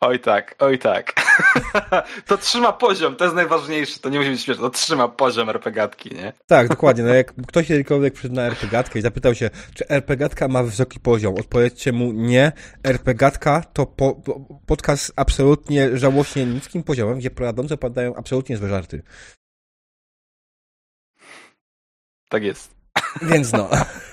[0.00, 1.14] Oj tak, oj tak.
[2.28, 6.14] to trzyma poziom, to jest najważniejsze, to nie musi być śmieszne, to trzyma poziom RPGatki,
[6.14, 6.32] nie?
[6.46, 7.04] Tak, dokładnie.
[7.04, 11.34] No jak ktoś kiedykolwiek przyszedł na RPGatkę i zapytał się, czy RPGatka ma wysoki poziom,
[11.34, 12.52] odpowiedzcie mu nie.
[12.84, 14.22] RPGatka to po,
[14.66, 19.02] podcast absolutnie żałośnie niskim poziomem, gdzie prowadzące padają absolutnie złe żarty.
[22.28, 22.74] Tak jest.
[23.22, 23.70] Więc no.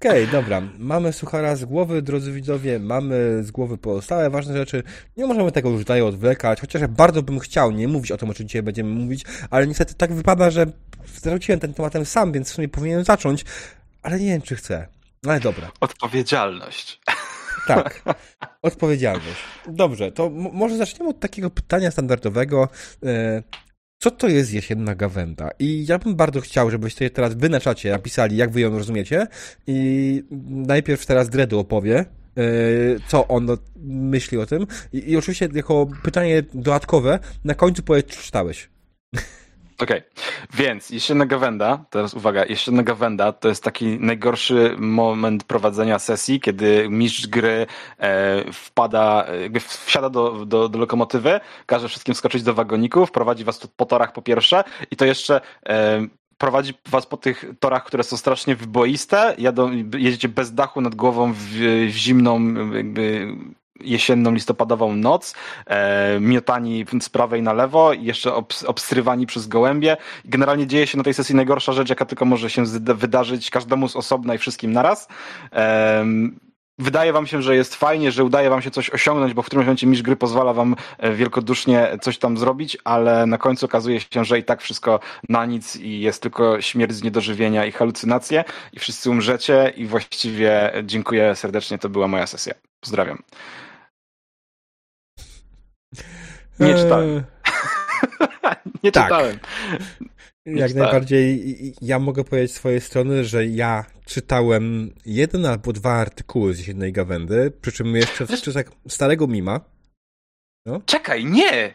[0.00, 0.62] Okej, okay, dobra.
[0.78, 4.82] Mamy suchara z głowy, drodzy widzowie, mamy z głowy pozostałe ważne rzeczy.
[5.16, 8.30] Nie możemy tego już dalej odwlekać, chociaż ja bardzo bym chciał nie mówić o tym,
[8.30, 10.66] o czym dzisiaj będziemy mówić, ale niestety tak wypada, że
[11.06, 13.44] zwróciłem ten tematem sam, więc w sumie powinienem zacząć,
[14.02, 14.88] ale nie wiem, czy chcę.
[15.26, 15.70] Ale dobra.
[15.80, 17.00] Odpowiedzialność.
[17.66, 18.02] Tak,
[18.62, 19.44] odpowiedzialność.
[19.68, 22.68] Dobrze, to może zaczniemy od takiego pytania standardowego.
[23.96, 25.50] E, co to jest jesienna gawenda?
[25.58, 29.26] I ja bym bardzo chciał, żebyście teraz wy na czacie napisali, jak wy ją rozumiecie.
[29.66, 32.04] I najpierw teraz Dredu opowie,
[32.36, 33.48] yy, co on
[33.84, 34.66] myśli o tym.
[34.92, 38.68] I, I, oczywiście jako pytanie dodatkowe, na końcu powiedz, czy czytałeś.
[39.82, 40.10] Okej, okay.
[40.54, 46.88] więc jesienna gawenda, teraz uwaga, jesienna gawenda to jest taki najgorszy moment prowadzenia sesji, kiedy
[46.90, 47.66] mistrz gry
[47.98, 53.66] e, wpada, jakby wsiada do, do, do lokomotywy, każe wszystkim skoczyć do wagoników, prowadzi was
[53.76, 56.06] po torach po pierwsze i to jeszcze e,
[56.38, 61.32] prowadzi was po tych torach, które są strasznie wyboiste, jadą, jedziecie bez dachu nad głową
[61.32, 61.38] w,
[61.92, 62.40] w zimną
[62.72, 63.28] jakby
[63.80, 65.34] jesienną, listopadową noc,
[65.66, 69.96] e, miotani z prawej na lewo i jeszcze obs obstrywani przez gołębie.
[70.24, 73.96] Generalnie dzieje się na tej sesji najgorsza rzecz, jaka tylko może się wydarzyć każdemu z
[73.96, 75.08] osobna i wszystkim naraz.
[75.52, 76.04] E,
[76.78, 79.66] wydaje wam się, że jest fajnie, że udaje wam się coś osiągnąć, bo w którymś
[79.66, 84.24] momencie mistrz gry pozwala wam e, wielkodusznie coś tam zrobić, ale na końcu okazuje się,
[84.24, 88.78] że i tak wszystko na nic i jest tylko śmierć z niedożywienia i halucynacje i
[88.78, 92.54] wszyscy umrzecie i właściwie dziękuję serdecznie, to była moja sesja.
[92.80, 93.22] Pozdrawiam.
[96.60, 96.82] Nie eee.
[96.82, 97.22] czytałem.
[98.82, 99.04] nie tak.
[99.04, 99.38] czytałem.
[100.46, 100.90] Nie Jak czytałem.
[100.90, 106.66] najbardziej ja mogę powiedzieć z swojej strony, że ja czytałem jeden albo dwa artykuły z
[106.66, 109.60] jednej gawędy, przy czym jeszcze w czasach starego mima.
[110.66, 110.80] No.
[110.86, 111.74] Czekaj, nie!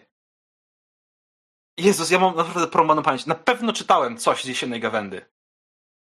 [1.77, 3.25] Jezus, ja mam naprawdę porąbaną pamięć.
[3.25, 5.21] Na pewno czytałem coś z jesiennej gawędy.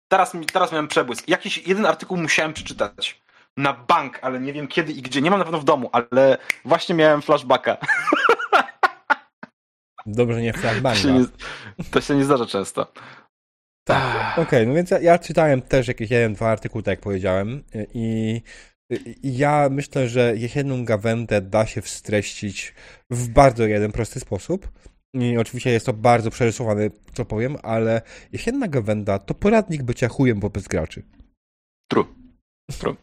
[0.08, 1.28] Teraz, teraz miałem przebłysk.
[1.28, 3.20] Jakiś jeden artykuł musiałem przeczytać.
[3.56, 5.22] Na bank, ale nie wiem kiedy i gdzie.
[5.22, 7.76] Nie mam na pewno w domu, ale właśnie miałem flashbacka.
[10.06, 10.96] Dobrze, nie flashbanga.
[10.96, 11.26] To się nie,
[11.90, 12.92] to się nie zdarza często.
[13.86, 17.00] Tak, okej, okay, no więc ja, ja, czytałem też jakieś jeden, dwa artykuły, tak jak
[17.00, 17.62] powiedziałem
[17.94, 18.40] i
[19.22, 22.74] Ja myślę, że jesienną gawędę da się wstreścić
[23.10, 24.68] w bardzo jeden prosty sposób.
[25.14, 30.40] I oczywiście jest to bardzo przerysowane, co powiem, ale jesienna gawęda to poradnik bycia chujem
[30.40, 31.02] wobec graczy.
[31.90, 32.06] True.
[32.78, 32.96] True.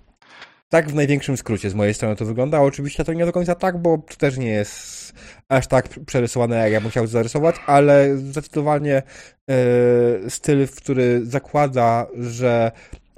[0.72, 2.62] Tak w największym skrócie z mojej strony to wygląda.
[2.62, 5.14] Oczywiście to nie do końca tak, bo to też nie jest
[5.50, 9.04] aż tak przerysowane, jak ja bym chciał zarysować, ale zdecydowanie e,
[10.30, 12.72] styl, który zakłada, że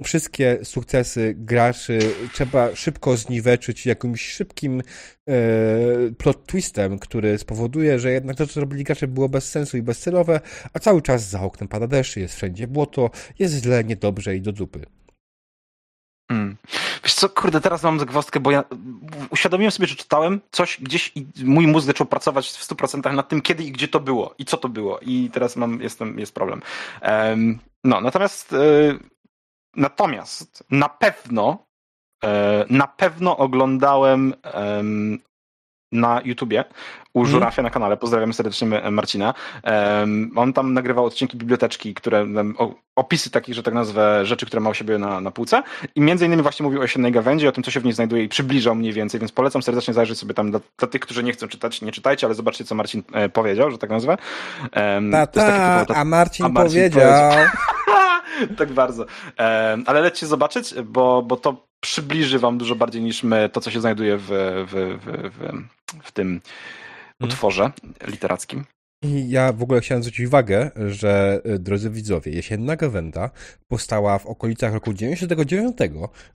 [0.04, 2.00] wszystkie sukcesy graczy
[2.34, 4.82] trzeba szybko zniweczyć jakimś szybkim
[5.30, 5.34] e,
[6.18, 10.39] plot twistem, który spowoduje, że jednak to, co robili gracze, było bez sensu i bezcelowe,
[10.74, 14.52] a cały czas za oknem pada deszcz, jest wszędzie błoto, jest źle, niedobrze i do
[14.52, 14.86] dupy.
[16.32, 16.58] Hmm.
[17.04, 18.64] Wiesz co, kurde, teraz mam zagwozdkę, bo ja
[19.30, 23.42] uświadomiłem sobie, że czytałem coś gdzieś i mój mózg zaczął pracować w 100% nad tym,
[23.42, 25.00] kiedy i gdzie to było i co to było.
[25.00, 26.62] I teraz mam, jestem, jest problem.
[27.02, 29.00] Um, no, natomiast y,
[29.76, 31.66] Natomiast na pewno,
[32.24, 34.34] e, na pewno oglądałem
[35.93, 36.63] na YouTubie
[37.13, 37.32] u mhm.
[37.32, 37.97] Żurafia na kanale.
[37.97, 39.34] Pozdrawiam serdecznie Marcina.
[40.36, 42.25] on tam nagrywał odcinki biblioteczki, które
[42.95, 45.63] opisy takich, że tak nazwę, rzeczy, które ma u siebie na, na półce
[45.95, 48.23] i między innymi właśnie mówił o jesiennej gawędzi, o tym, co się w niej znajduje
[48.23, 51.34] i przybliżał mniej więcej, więc polecam serdecznie zajrzeć sobie tam dla, dla tych, którzy nie
[51.34, 54.17] chcą czytać, nie czytajcie, ale zobaczcie, co Marcin e, powiedział, że tak nazwę.
[55.27, 57.32] ta, ta, a Marcin, a Marcin powiedział...
[57.32, 57.47] powiedział.
[58.58, 59.06] tak bardzo.
[59.86, 63.82] ale lećcie zobaczyć, bo, bo to przybliży wam dużo bardziej niż my to, co się
[63.82, 66.41] znajduje w, w, w, w, w tym mhm.
[67.19, 67.71] utworze
[68.08, 68.65] literackim.
[69.03, 73.29] I ja w ogóle chciałem zwrócić uwagę, że e, drodzy widzowie, jesienna gawenda
[73.67, 75.77] powstała w okolicach roku 99,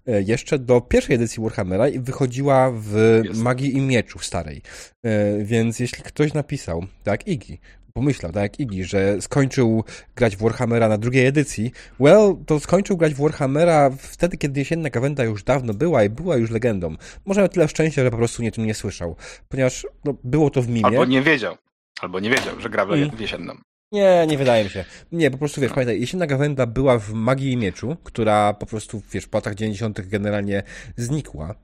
[0.06, 3.40] e, jeszcze do pierwszej edycji Warhammera i wychodziła w Jest.
[3.40, 4.62] Magii i Mieczu starej.
[5.02, 7.60] E, więc jeśli ktoś napisał, tak, Igi,
[7.92, 9.85] pomyślał, tak jak Iggy, że skończył
[10.16, 11.72] grać w Warhammera na drugiej edycji.
[12.01, 16.37] Well, to skończył grać w Warhammera wtedy, kiedy jesienna gawenda już dawno była i była
[16.37, 16.96] już legendą.
[17.24, 19.16] Może miał tyle szczęścia, że po prostu nie tym nie słyszał,
[19.48, 20.87] ponieważ no, było to w mimie.
[20.87, 21.57] Albo nie wiedział.
[22.01, 23.11] Albo nie wiedział, że gra w, mm.
[23.18, 23.55] jesienną.
[23.92, 24.85] Nie, nie wydaje mi się.
[25.12, 29.03] Nie, po prostu wiesz, pamiętaj, Jesienna Gawenda była w Magii i Mieczu, która po prostu,
[29.12, 30.01] wiesz, w latach 90.
[30.01, 30.62] generalnie
[30.96, 31.55] znikła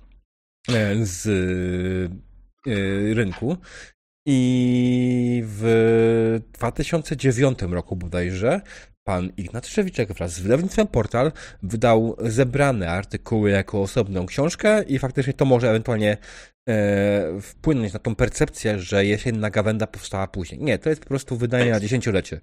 [0.68, 1.26] e, z
[2.66, 3.56] e, rynku
[4.26, 8.60] i w 2009 roku bodajże
[9.04, 11.32] pan Ignat Trzewiczek wraz z wydawnictwem Portal
[11.62, 16.16] wydał zebrane artykuły jako osobną książkę i faktycznie to może ewentualnie
[16.68, 20.60] e, wpłynąć na tą percepcję, że jesienna gawenda powstała później.
[20.60, 22.40] Nie, to jest po prostu wydanie na dziesięciolecie.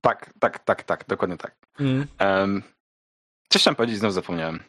[0.00, 1.56] Tak, tak, tak, tak, dokładnie tak.
[1.80, 2.06] Mm.
[2.20, 2.62] Um,
[3.48, 4.62] coś chciałem powiedzieć, znowu zapomniałem.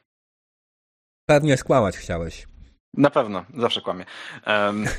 [1.25, 2.52] Pewnie skłamać chciałeś.
[2.93, 4.05] Na pewno, zawsze kłamie.
[4.47, 4.85] Um...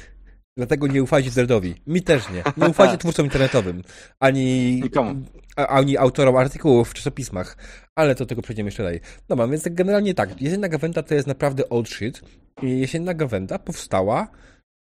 [0.56, 1.74] Dlatego nie ufajcie Zerdowi.
[1.86, 2.42] Mi też nie.
[2.56, 3.82] Nie ufajcie twórcom internetowym.
[4.20, 4.82] Ani,
[5.56, 7.56] ani autorom artykułów w czasopismach.
[7.94, 9.00] Ale to tego przejdziemy jeszcze dalej.
[9.28, 10.42] Dobra, więc tak generalnie tak.
[10.42, 12.22] Jesienna Gawenda to jest naprawdę old shit.
[12.62, 14.28] I Jesienna Gawenda powstała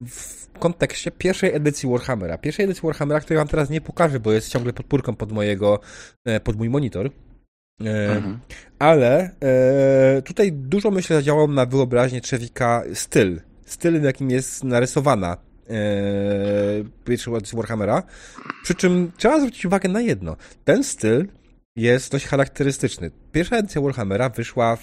[0.08, 2.38] w kontekście pierwszej edycji Warhammera.
[2.38, 5.80] Pierwszej edycji Warhammera, której wam teraz nie pokażę, bo jest ciągle podpórką pod mojego,
[6.26, 7.10] e, pod mój monitor.
[7.82, 8.40] E, mhm.
[8.80, 13.42] Ale e, tutaj dużo myślę zadziałał na wyobraźnię Trzewika styl.
[13.66, 15.38] Styl, w jakim jest narysowana
[15.70, 15.76] e,
[17.06, 18.04] pierwszy z Warhammera.
[18.64, 20.36] Przy czym trzeba zwrócić uwagę na jedno.
[20.66, 21.28] Ten styl
[21.76, 23.12] jest dość charakterystyczny.
[23.32, 24.78] Pierwsza edycja Warhammera wyszła,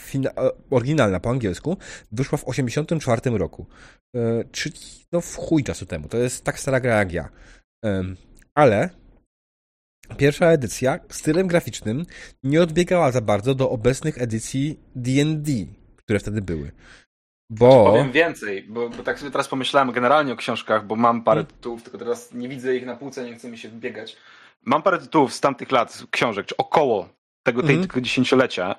[0.71, 1.77] oryginalna po angielsku,
[2.13, 3.67] wyszła w 84 roku.
[4.53, 4.75] czyli
[5.13, 6.09] no w chuj czasu temu.
[6.09, 7.29] To jest tak stara gra jak ja.
[8.55, 8.91] ale
[10.17, 12.07] Pierwsza edycja stylem graficznym
[12.43, 15.53] nie odbiegała za bardzo do obecnych edycji D&D,
[15.97, 16.73] które wtedy były.
[17.51, 17.73] Bo...
[17.73, 21.41] Znaczy, powiem więcej, bo, bo, tak sobie teraz pomyślałem generalnie o książkach, bo mam parę
[21.41, 21.57] hmm.
[21.57, 24.17] tytułów, tylko teraz nie widzę ich na półce, nie chce mi się wbiegać.
[24.65, 27.09] Mam parę tytułów z tamtych lat, książek, czy około
[27.43, 27.89] tego, tej, mm.
[27.89, 28.75] tego dziesięciolecia.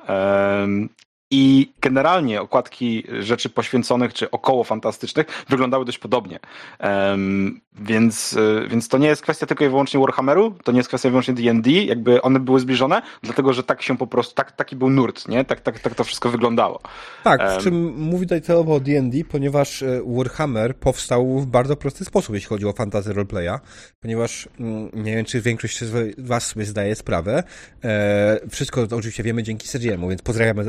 [0.62, 0.90] Um,
[1.32, 6.40] i generalnie okładki rzeczy poświęconych czy około fantastycznych wyglądały dość podobnie.
[6.80, 10.88] Um, więc, e, więc to nie jest kwestia tylko i wyłącznie Warhammeru, to nie jest
[10.88, 14.76] kwestia wyłącznie D&D, jakby one były zbliżone, dlatego że tak się po prostu, tak, taki
[14.76, 15.46] był nurt, nie?
[15.46, 16.82] Tak, tak, tak to wszystko wyglądało.
[17.24, 21.76] Tak, um, w czym mówi tutaj celowo o D&D, ponieważ e, Warhammer powstał w bardzo
[21.76, 23.60] prosty sposób, jeśli chodzi o fantasy roleplaya,
[24.02, 27.44] ponieważ mm, nie wiem, czy większość z was sobie zdaje sprawę,
[27.84, 30.64] e, wszystko oczywiście wiemy dzięki Sergiemu, więc pozdrawiamy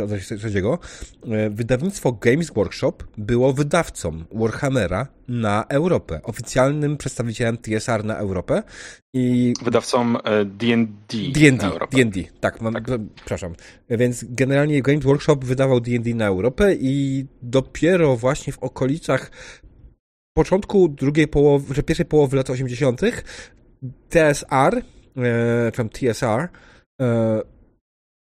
[0.53, 0.79] trzeciego,
[1.25, 8.63] e, wydawnictwo Games Workshop było wydawcą Warhammera na Europę, oficjalnym przedstawicielem TSR na Europę
[9.15, 9.55] i...
[9.65, 10.13] Wydawcą
[10.45, 12.85] D&D D&D, D&D, tak, mam, tak.
[13.15, 13.55] przepraszam.
[13.91, 19.31] Więc generalnie Games Workshop wydawał D&D na Europę i dopiero właśnie w okolicach
[20.37, 23.01] początku drugiej połowy, że pierwszej połowy lat 80.
[24.09, 24.83] TSR,
[25.17, 26.49] e, tam TSR,
[27.01, 27.43] e,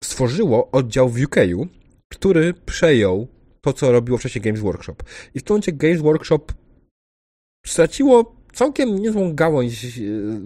[0.03, 1.67] stworzyło oddział w UK'u,
[2.11, 3.27] który przejął
[3.61, 4.95] to, co robiło wcześniej Games Workshop.
[5.33, 6.41] I w tym momencie Games Workshop
[7.65, 9.89] straciło całkiem niezłą gałąź e,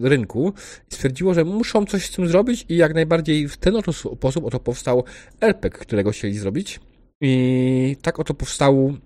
[0.02, 0.54] rynku
[0.91, 4.45] i stwierdziło, że muszą coś z tym zrobić i jak najbardziej w ten oto sposób
[4.45, 5.04] oto powstał
[5.41, 6.80] RPG, którego chcieli zrobić.
[7.22, 8.98] I tak oto powstał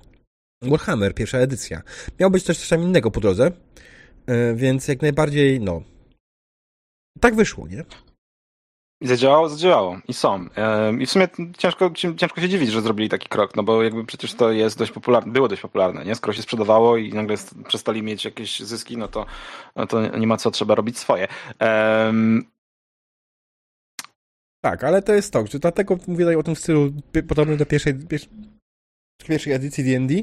[0.61, 1.81] Warhammer, pierwsza edycja.
[2.19, 3.51] Miał być też coś tam innego po drodze,
[4.25, 5.83] e, więc jak najbardziej, no,
[7.19, 7.83] tak wyszło, nie?
[9.03, 9.99] I zadziałało, zadziałało.
[10.07, 10.45] I są.
[10.99, 14.33] I w sumie ciężko, ciężko się dziwić, że zrobili taki krok, no bo jakby przecież
[14.33, 16.15] to jest dość popularne, było dość popularne, nie?
[16.15, 17.35] Skoro się sprzedawało i nagle
[17.67, 19.25] przestali mieć jakieś zyski, no to,
[19.75, 21.27] no to nie ma co, trzeba robić swoje.
[21.59, 22.45] Um...
[24.61, 26.91] Tak, ale to jest to, że dlatego mówię tutaj o tym stylu
[27.27, 27.93] podobnym do pierwszej,
[29.27, 30.13] pierwszej edycji D&D,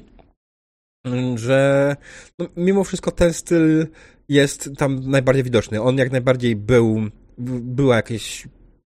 [1.38, 1.96] że
[2.38, 3.86] no, mimo wszystko ten styl
[4.28, 5.82] jest tam najbardziej widoczny.
[5.82, 7.00] On jak najbardziej był,
[7.38, 8.48] była jakieś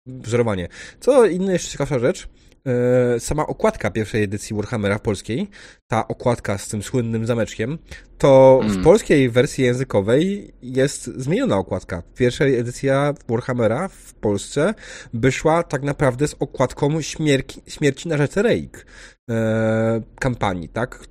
[0.06, 0.68] wzorowanie.
[1.00, 2.28] Co inna jeszcze ciekawsza rzecz,
[2.66, 5.48] e, sama okładka pierwszej edycji Warhammera polskiej,
[5.88, 7.78] ta okładka z tym słynnym zameczkiem,
[8.18, 8.84] to w mm.
[8.84, 12.02] polskiej wersji językowej jest zmieniona okładka.
[12.14, 14.74] Pierwsza edycja Warhammera w Polsce
[15.14, 18.86] wyszła tak naprawdę z okładką śmierci, śmierci na rzece Reik
[19.30, 21.04] e, kampanii, tak?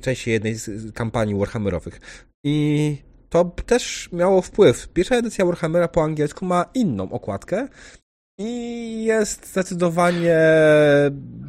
[0.00, 2.00] Części jednej z kampanii Warhammerowych.
[2.44, 2.96] I
[3.28, 4.88] to też miało wpływ.
[4.88, 7.68] Pierwsza edycja Warhammera po angielsku ma inną okładkę,
[8.38, 10.36] i jest zdecydowanie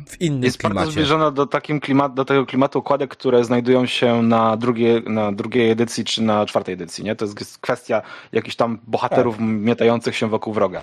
[0.08, 0.86] w innym jest klimacie.
[0.86, 5.32] Jest zbliżona do, takim klimat, do tego klimatu okładek, które znajdują się na, drugiej, na
[5.32, 7.04] drugiej edycji czy na czwartej edycji.
[7.04, 7.16] Nie?
[7.16, 9.46] To jest kwestia jakichś tam bohaterów tak.
[9.48, 10.82] miotających się wokół wroga.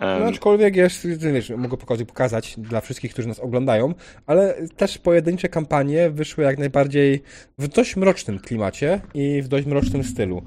[0.00, 1.76] No, aczkolwiek jest, wiesz, mogę
[2.06, 3.94] pokazać dla wszystkich, którzy nas oglądają,
[4.26, 7.22] ale też pojedyncze kampanie wyszły jak najbardziej
[7.58, 10.42] w dość mrocznym klimacie i w dość mrocznym stylu.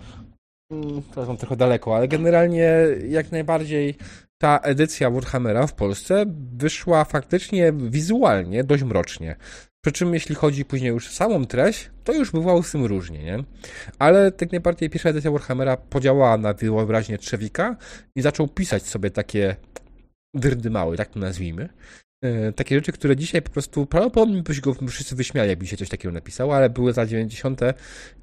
[0.71, 2.73] Mm, teraz mam trochę daleko, ale generalnie
[3.07, 3.95] jak najbardziej
[4.37, 6.25] ta edycja Warhammera w Polsce
[6.57, 9.35] wyszła faktycznie wizualnie dość mrocznie.
[9.81, 13.23] Przy czym jeśli chodzi później już o samą treść, to już bywało z tym różnie,
[13.23, 13.43] nie?
[13.99, 17.75] Ale tak najbardziej pierwsza edycja Warhammera podziałała na wyobraźnię Trzewika
[18.15, 19.55] i zaczął pisać sobie takie
[20.33, 21.69] dyrdymały, tak to nazwijmy.
[22.23, 25.89] E, takie rzeczy, które dzisiaj po prostu prawdopodobnie byś go wszyscy wyśmiali, jakby się coś
[25.89, 27.61] takiego napisało, ale były za 90.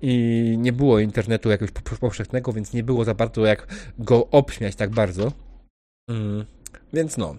[0.03, 3.67] i nie było internetu jakiegoś powszechnego, więc nie było za bardzo jak
[3.99, 5.33] go obśmiać tak bardzo.
[6.09, 6.47] Mm,
[6.93, 7.37] więc no.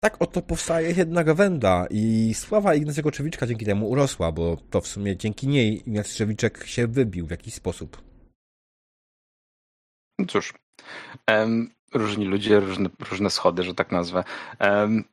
[0.00, 4.86] Tak oto powstaje jedna gawenda i sława Ignacego Czewiczka dzięki temu urosła, bo to w
[4.86, 8.02] sumie dzięki niej Ignacy Czewiczek się wybił w jakiś sposób.
[10.18, 10.54] No cóż,
[11.30, 14.24] um, różni ludzie, różne, różne schody, że tak nazwę.
[14.60, 15.04] Um,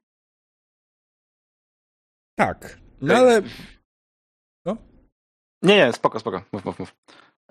[2.39, 3.41] tak, no ale...
[4.65, 4.77] No?
[5.61, 6.95] Nie, nie, spoko, spoko, mów, mów, mów.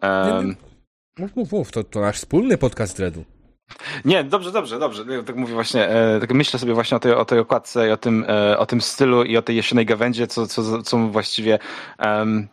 [0.02, 0.56] Um, nie, nie.
[1.18, 3.24] Mów, mów, mów, to, to nasz wspólny podcast Dreadu.
[4.04, 5.04] Nie, dobrze, dobrze, dobrze.
[5.26, 7.96] Tak mówię właśnie, e, tak myślę sobie właśnie o tej, o tej okładce i o
[7.96, 11.58] tym, e, o tym stylu i o tej jesiennej gawędzie, co, co, co właściwie
[11.98, 12.48] um,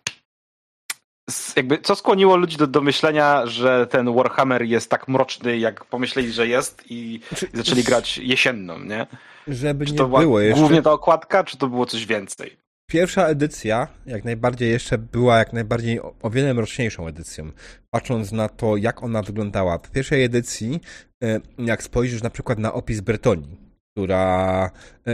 [1.56, 6.32] jakby, co skłoniło ludzi do, do myślenia, że ten Warhammer jest tak mroczny, jak pomyśleli,
[6.32, 7.22] że jest i,
[7.54, 9.08] i zaczęli grać jesienną, nie?
[9.48, 10.60] Żeby czy to nie było jeszcze...
[10.60, 12.58] głównie ta okładka, czy to było coś więcej?
[12.92, 17.52] Pierwsza edycja jak najbardziej jeszcze była jak najbardziej o wiele mroczniejszą edycją.
[17.90, 19.78] Patrząc na to, jak ona wyglądała.
[19.78, 20.80] W pierwszej edycji,
[21.24, 23.58] e, jak spojrzysz na przykład na opis Bretonii,
[23.92, 24.72] która
[25.08, 25.12] e,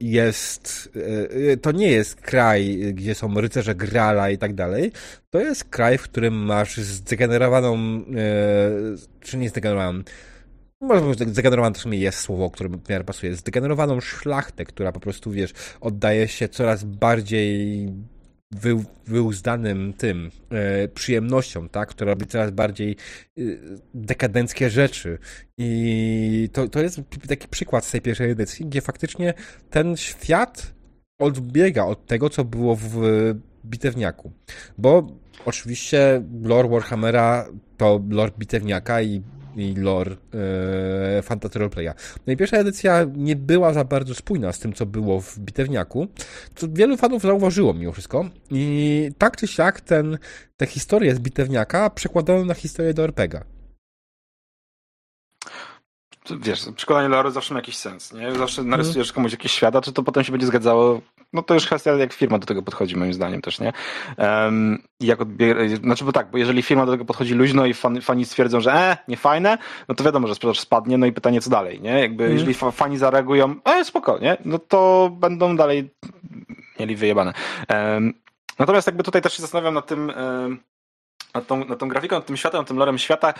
[0.00, 0.88] jest,
[1.52, 4.92] e, to nie jest kraj, gdzie są rycerze Grala i tak dalej,
[5.30, 7.78] to jest kraj, w którym masz zdegenerowaną,
[9.20, 10.02] czy nie zdegenerowaną,
[10.86, 13.36] może zdegenerowane to w sumie jest słowo, które w miarę pasuje.
[13.36, 17.88] Zdegenerowaną szlachtę, która po prostu, wiesz, oddaje się coraz bardziej
[18.50, 21.88] wy, wyuzdanym tym e, przyjemnością, tak?
[21.88, 22.96] Która robi coraz bardziej
[23.38, 23.42] e,
[23.94, 25.18] dekadenckie rzeczy.
[25.58, 29.34] I to, to jest taki przykład z tej pierwszej edycji, gdzie faktycznie
[29.70, 30.74] ten świat
[31.18, 33.00] odbiega od tego, co było w
[33.64, 34.32] bitewniaku.
[34.78, 35.06] Bo
[35.44, 37.46] oczywiście lore Warhammera
[37.76, 39.22] to lore bitewniaka i
[39.56, 40.16] i lore
[41.18, 41.90] e, Fantasy Roleplaya.
[42.26, 46.08] No i pierwsza edycja nie była za bardzo spójna z tym, co było w bitewniaku,
[46.54, 48.24] co wielu fanów zauważyło mimo wszystko.
[48.50, 50.18] I tak czy siak ten,
[50.56, 53.44] te historie z bitewniaka przekładano na historię do RPGa
[56.40, 58.34] wiesz, przekonanie lore zawsze ma jakiś sens, nie?
[58.34, 61.00] Zawsze narysujesz komuś jakieś świata, czy to potem się będzie zgadzało,
[61.32, 63.72] no to już kwestia, jak firma do tego podchodzi, moim zdaniem też, nie?
[64.18, 65.78] Um, jak odbier...
[65.78, 68.72] Znaczy, bo tak, bo jeżeli firma do tego podchodzi luźno i fan, fani stwierdzą, że
[68.72, 69.58] e, nie fajne,
[69.88, 72.00] no to wiadomo, że sprzedaż spadnie, no i pytanie, co dalej, nie?
[72.00, 72.36] Jakby, mm.
[72.36, 74.36] jeżeli fani zareagują, e, spoko, nie?
[74.44, 75.90] No to będą dalej
[76.80, 77.32] mieli wyjebane.
[77.68, 78.14] Um,
[78.58, 80.58] natomiast jakby tutaj też się zastanawiam nad tym, um,
[81.34, 83.34] nad tą, nad tą grafiką, nad tym światem, nad tym lorem świata,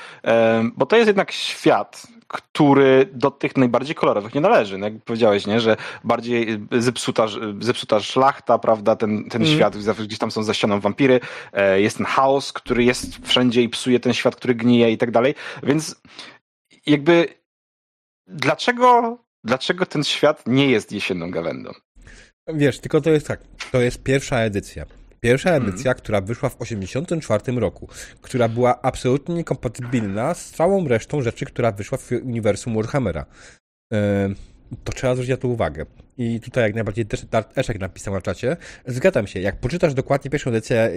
[0.77, 4.79] bo to jest jednak świat, który do tych najbardziej kolorowych nie należy.
[4.79, 5.61] No jak powiedziałeś, nie?
[5.61, 7.27] że bardziej zepsuta,
[7.61, 9.55] zepsuta szlachta, prawda, ten, ten mm.
[9.55, 11.21] świat, gdzieś tam są za ścianą wampiry,
[11.53, 15.11] e, jest ten chaos, który jest wszędzie i psuje ten świat, który gnije i tak
[15.11, 15.35] dalej.
[15.63, 16.01] Więc
[16.87, 17.29] jakby
[18.27, 21.73] dlaczego, dlaczego ten świat nie jest jesienną gawędą?
[22.49, 23.41] Wiesz, tylko to jest tak,
[23.73, 24.85] to jest pierwsza edycja.
[25.21, 25.69] Pierwsza mhm.
[25.69, 25.99] edycja, mm.
[25.99, 27.89] która wyszła w 1984 roku,
[28.21, 33.27] która była absolutnie niekompatybilna z całą resztą rzeczy, która wyszła w uniwersum Warhammera.
[34.85, 35.87] to trzeba zwrócić na to uwagę.
[36.19, 38.57] I tutaj jak najbardziej też Eszek napisał na czacie.
[38.87, 40.93] Zgadzam się, jak poczytasz dokładnie pierwszą edycję,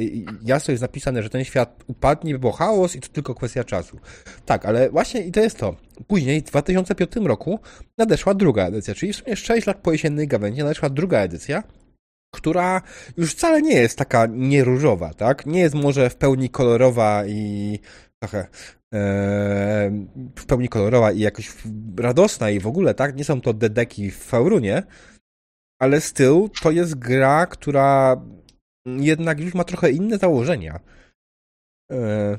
[0.45, 3.99] jasno jest napisane, że ten świat upadnie, by było chaos i to tylko kwestia czasu.
[4.45, 5.75] Tak, ale właśnie i to jest to.
[6.07, 7.59] Później, w 2005 roku
[7.97, 11.63] nadeszła druga edycja, czyli w sumie 6 lat po jesiennej gawędzie nadeszła druga edycja,
[12.31, 12.81] która
[13.17, 15.45] już wcale nie jest taka nieróżowa, tak?
[15.45, 17.79] Nie jest może w pełni kolorowa i
[18.19, 18.47] trochę e,
[20.35, 21.53] w pełni kolorowa i jakoś
[21.97, 23.15] radosna i w ogóle, tak?
[23.15, 24.83] Nie są to dedeki w Faurunie,
[25.81, 28.21] ale styl to jest gra, która
[28.85, 30.79] jednak już ma trochę inne założenia.
[31.91, 32.37] E,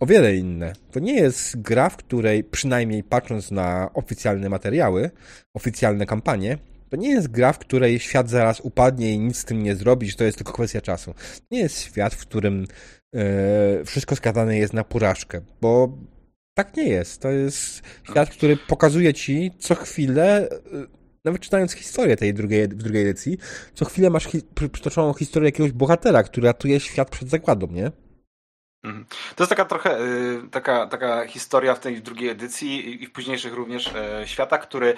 [0.00, 0.72] o wiele inne.
[0.90, 5.10] To nie jest gra, w której przynajmniej patrząc na oficjalne materiały,
[5.54, 6.58] oficjalne kampanie,
[6.90, 10.16] to nie jest gra, w której świat zaraz upadnie i nic z tym nie zrobisz,
[10.16, 11.14] to jest tylko kwestia czasu.
[11.14, 12.66] To nie jest świat, w którym
[13.14, 15.98] e, wszystko skazane jest na porażkę, bo
[16.54, 17.20] tak nie jest.
[17.22, 20.58] To jest świat, który pokazuje ci co chwilę, e,
[21.24, 23.38] nawet czytając historię tej drugiej, drugiej edycji,
[23.74, 27.90] co chwilę masz hi przytoczoną historię jakiegoś bohatera, który ratuje świat przed zagładą, nie?
[28.84, 29.06] Mhm.
[29.36, 33.54] To jest taka trochę y, taka, taka historia w tej drugiej edycji i w późniejszych
[33.54, 34.94] również e, świata, który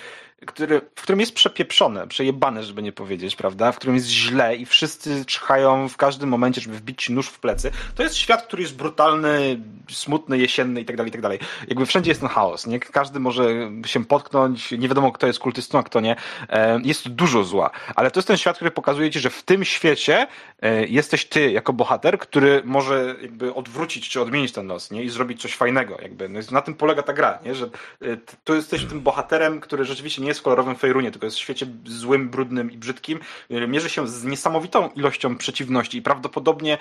[0.47, 3.73] który, w którym jest przepieprzone, przejebane, żeby nie powiedzieć, prawda?
[3.73, 7.71] W którym jest źle i wszyscy czyhają w każdym momencie, żeby wbić nóż w plecy.
[7.95, 9.61] To jest świat, który jest brutalny,
[9.91, 11.39] smutny, jesienny i tak dalej, i tak dalej.
[11.69, 12.81] Jakby wszędzie jest ten chaos, nie?
[12.81, 16.17] Każdy może się potknąć, nie wiadomo kto jest kultystą, a kto nie.
[16.49, 19.65] E, jest dużo zła, ale to jest ten świat, który pokazuje ci, że w tym
[19.65, 20.27] świecie
[20.63, 23.70] e, jesteś ty jako bohater, który może jakby odwrócić
[24.11, 25.03] czy odmienić ten los, nie?
[25.03, 26.29] I zrobić coś fajnego, jakby.
[26.29, 27.55] No na tym polega ta gra, nie?
[27.55, 27.71] Że
[28.03, 31.41] e, tu jesteś tym bohaterem, który rzeczywiście nie jest w kolorowym fejrunie, tylko jest w
[31.41, 33.21] świecie złym, brudnym i brzydkim.
[33.51, 36.79] Mierzy się z niesamowitą ilością przeciwności i prawdopodobnie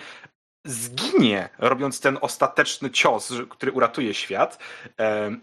[0.65, 4.59] zginie, robiąc ten ostateczny cios, który uratuje świat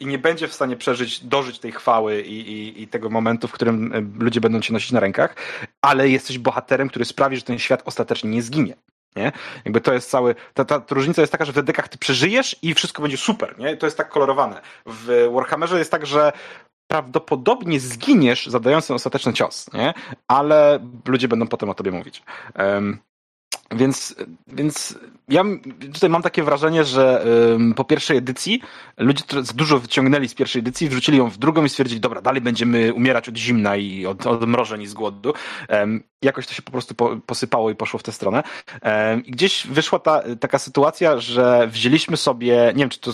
[0.00, 3.52] i nie będzie w stanie przeżyć, dożyć tej chwały i, i, i, tego momentu, w
[3.52, 5.36] którym ludzie będą cię nosić na rękach,
[5.82, 8.76] ale jesteś bohaterem, który sprawi, że ten świat ostatecznie nie zginie.
[9.16, 9.32] Nie?
[9.64, 10.34] Jakby to jest cały.
[10.54, 13.76] Ta, ta, różnica jest taka, że w dekach ty przeżyjesz i wszystko będzie super, nie?
[13.76, 14.60] To jest tak kolorowane.
[14.86, 16.32] W Warhammerze jest tak, że
[16.88, 19.94] prawdopodobnie zginiesz zadając ten ostateczny cios, nie?
[20.28, 22.22] Ale ludzie będą potem o tobie mówić.
[22.58, 22.98] Um,
[23.70, 24.14] więc,
[24.48, 24.98] więc
[25.28, 25.44] ja
[25.94, 27.24] tutaj mam takie wrażenie, że
[27.76, 28.60] po pierwszej edycji
[28.96, 32.94] ludzie dużo wyciągnęli z pierwszej edycji, wrzucili ją w drugą i stwierdzili, dobra, dalej będziemy
[32.94, 35.32] umierać od zimna i od, od mrożeń i z głodu.
[36.22, 38.42] Jakoś to się po prostu po, posypało i poszło w tę stronę.
[39.24, 43.12] I gdzieś wyszła ta, taka sytuacja, że wzięliśmy sobie, nie wiem, czy to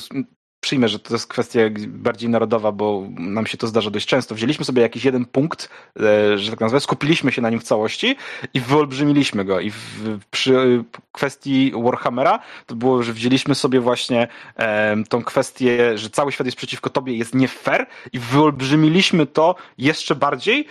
[0.63, 4.35] przyjmę, że to jest kwestia bardziej narodowa, bo nam się to zdarza dość często.
[4.35, 5.69] Wzięliśmy sobie jakiś jeden punkt,
[6.01, 8.17] e, że tak nazwę, skupiliśmy się na nim w całości
[8.55, 9.61] i wyolbrzymiliśmy go.
[9.61, 16.11] I w, przy kwestii Warhammera to było, że wzięliśmy sobie właśnie e, tą kwestię, że
[16.11, 20.67] cały świat jest przeciwko tobie, jest nie fair i wyolbrzymiliśmy to jeszcze bardziej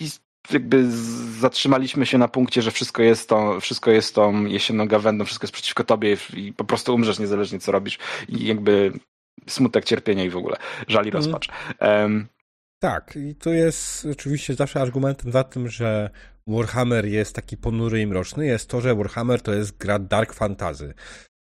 [0.00, 0.08] i
[0.52, 0.90] jakby
[1.40, 5.54] zatrzymaliśmy się na punkcie, że wszystko jest tą, wszystko jest tą jesienną gawędą, wszystko jest
[5.54, 8.92] przeciwko tobie i po prostu umrzesz niezależnie co robisz i jakby
[9.46, 10.56] smutek, cierpienie i w ogóle
[10.88, 11.24] żal i mhm.
[11.24, 11.48] rozpacz.
[11.80, 12.28] Um,
[12.78, 16.10] tak, i to jest oczywiście zawsze argumentem za tym, że
[16.46, 20.94] Warhammer jest taki ponury i mroczny, jest to, że Warhammer to jest gra dark fantasy.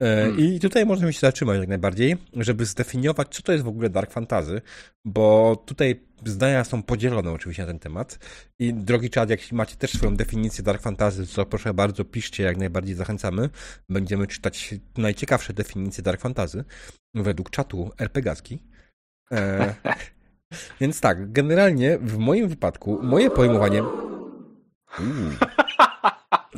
[0.01, 0.39] E, hmm.
[0.39, 4.11] I tutaj możemy się zatrzymać jak najbardziej, żeby zdefiniować, co to jest w ogóle Dark
[4.11, 4.61] Fantasy,
[5.05, 8.19] bo tutaj zdania są podzielone oczywiście na ten temat.
[8.59, 12.57] I drogi czad, jak macie też swoją definicję Dark Fantasy, to proszę bardzo piszcie, jak
[12.57, 13.49] najbardziej zachęcamy.
[13.89, 16.63] Będziemy czytać najciekawsze definicje Dark Fantasy
[17.13, 18.59] według czatu RPGaski.
[19.31, 19.75] E,
[20.81, 23.83] więc tak, generalnie w moim wypadku, moje pojmowanie...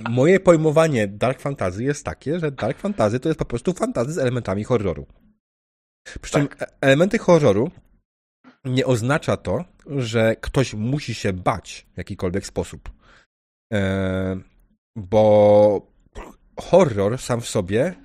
[0.10, 4.18] moje pojmowanie Dark Fantasy jest takie, że Dark Fantasy to jest po prostu fantazy z
[4.18, 5.06] elementami horroru.
[6.22, 6.72] Przy czym tak.
[6.82, 7.72] elementy horroru
[8.66, 12.90] nie oznacza to, że ktoś musi się bać w jakikolwiek sposób.
[13.74, 14.40] E,
[14.96, 15.92] bo
[16.60, 17.96] horror sam w sobie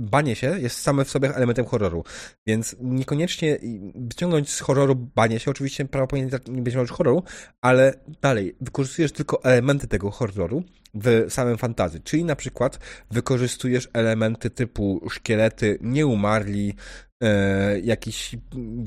[0.00, 2.04] banie się jest same w sobie elementem horroru,
[2.46, 3.58] więc niekoniecznie
[3.94, 7.22] wyciągnąć z horroru banie się, oczywiście prawo powinien nie być horroru,
[7.60, 10.62] ale dalej, wykorzystujesz tylko elementy tego horroru
[10.94, 12.78] w samym fantazy, czyli na przykład
[13.10, 16.74] wykorzystujesz elementy typu szkielety, nieumarli,
[17.22, 18.36] e, jakieś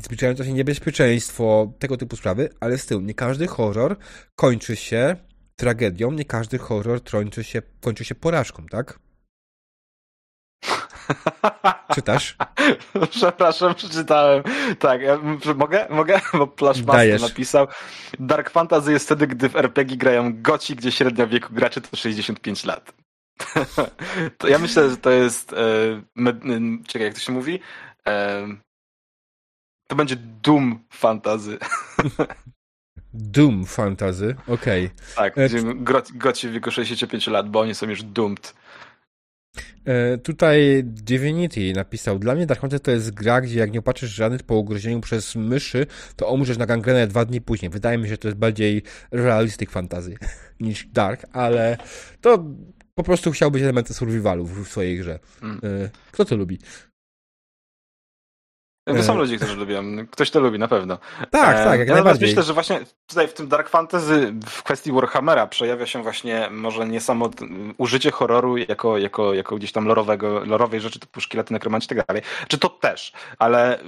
[0.04, 3.98] zbliżające się niebezpieczeństwo, tego typu sprawy, ale z tyłu, nie każdy horror
[4.36, 5.16] kończy się
[5.56, 9.00] tragedią, nie każdy horror kończy się, kończy się porażką, tak?
[11.96, 12.36] Czytasz?
[13.10, 14.44] Przepraszam, przeczytałem.
[14.80, 15.20] Tak, ja,
[15.56, 15.88] mogę?
[15.90, 16.22] Mogę?
[16.40, 17.68] Bo Plashmaster napisał
[18.20, 22.66] Dark Fantasy jest wtedy, gdy w RPG grają goci, gdzie średnia wieku graczy to 65
[22.66, 22.94] lat.
[24.38, 25.56] to ja myślę, że to jest e,
[26.16, 26.38] med,
[26.88, 27.60] czekaj, jak to się mówi?
[28.08, 28.48] E,
[29.88, 31.58] to będzie Doom Fantasy.
[33.14, 34.86] Doom Fantasy, okej.
[34.86, 35.16] Okay.
[35.16, 35.50] Tak, e,
[36.14, 38.54] goci w wieku 65 lat, bo oni są już doomed.
[39.86, 44.12] E, tutaj Divinity napisał, dla mnie Dark Hunter to jest gra, gdzie jak nie opatrzysz
[44.12, 47.72] żadnych po ugryzieniu przez myszy, to umrzesz na gangrenę dwa dni później.
[47.72, 48.82] Wydaje mi się, że to jest bardziej
[49.12, 50.16] realistic fantasy
[50.60, 51.78] niż Dark, ale
[52.22, 52.46] to
[52.96, 55.20] po prostu chciałbyś elementy survivalu w swojej grze.
[55.42, 55.58] Mm.
[55.64, 56.60] E, kto to lubi?
[58.86, 59.84] To są ludzie, którzy lubią.
[60.12, 60.98] Ktoś to lubi, na pewno.
[61.32, 62.30] Tak, tak, jak ja najbardziej.
[62.30, 66.88] Myślę, że właśnie tutaj w tym Dark Fantasy w kwestii Warhammera przejawia się właśnie może
[66.88, 67.30] nie samo
[67.78, 72.08] użycie horroru jako, jako, jako gdzieś tam lorowego, lorowej rzeczy typu szkielety, nekromanci i tak
[72.08, 72.24] dalej.
[72.48, 73.80] Czy to też, ale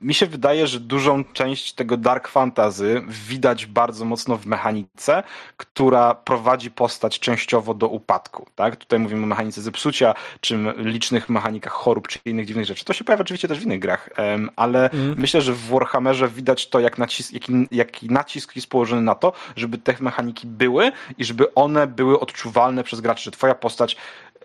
[0.00, 5.22] mi się wydaje, że dużą część tego dark fantasy widać bardzo mocno w mechanice,
[5.56, 8.46] która prowadzi postać częściowo do upadku.
[8.54, 8.76] Tak?
[8.76, 12.84] Tutaj mówimy o mechanice zepsucia, czy licznych mechanikach chorób, czy innych dziwnych rzeczy.
[12.84, 14.10] To się pojawia oczywiście też w innych grach,
[14.56, 15.14] ale mm.
[15.18, 19.32] myślę, że w Warhammerze widać to, jak nacisk, jaki, jaki nacisk jest położony na to,
[19.56, 23.96] żeby te mechaniki były i żeby one były odczuwalne przez graczy, że twoja postać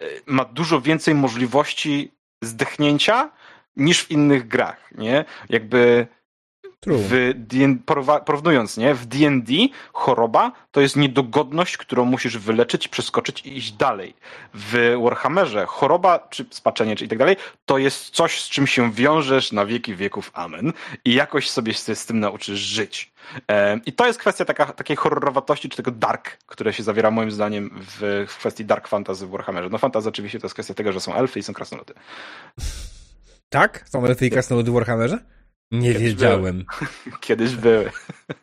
[0.01, 2.11] e, ma dużo więcej możliwości
[3.75, 5.25] niż w innych grach, nie?
[5.49, 6.07] Jakby
[6.87, 7.33] w
[8.25, 8.93] porównując, nie?
[8.93, 9.53] W D&D
[9.93, 14.15] choroba to jest niedogodność, którą musisz wyleczyć, przeskoczyć i iść dalej.
[14.53, 18.91] W Warhammerze choroba, czy spaczenie, czy i tak dalej, to jest coś, z czym się
[18.91, 20.73] wiążesz na wieki wieków, amen.
[21.05, 23.13] I jakoś sobie z tym nauczysz żyć.
[23.85, 27.69] I to jest kwestia taka, takiej horrorowatości, czy tego dark, które się zawiera moim zdaniem
[27.81, 29.69] w, w kwestii dark fantasy w Warhammerze.
[29.69, 31.93] No fantasy oczywiście to jest kwestia tego, że są elfy i są krasnoludy.
[33.53, 33.89] Tak?
[33.89, 35.19] Są elfy i krasnoludy w Warhammerze?
[35.71, 36.65] Nie Kiedyś wiedziałem.
[36.79, 37.17] Były.
[37.27, 37.91] Kiedyś były.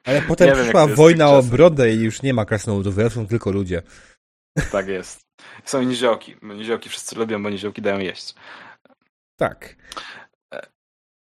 [0.04, 3.82] Ale potem przyszła wojna o brodę i już nie ma krasnoludów, są tylko ludzie.
[4.72, 5.20] Tak jest.
[5.64, 6.36] Są niziołki.
[6.42, 8.34] Niziołki wszyscy lubią, bo niziołki dają jeść.
[9.36, 9.76] Tak.
[10.54, 10.66] E,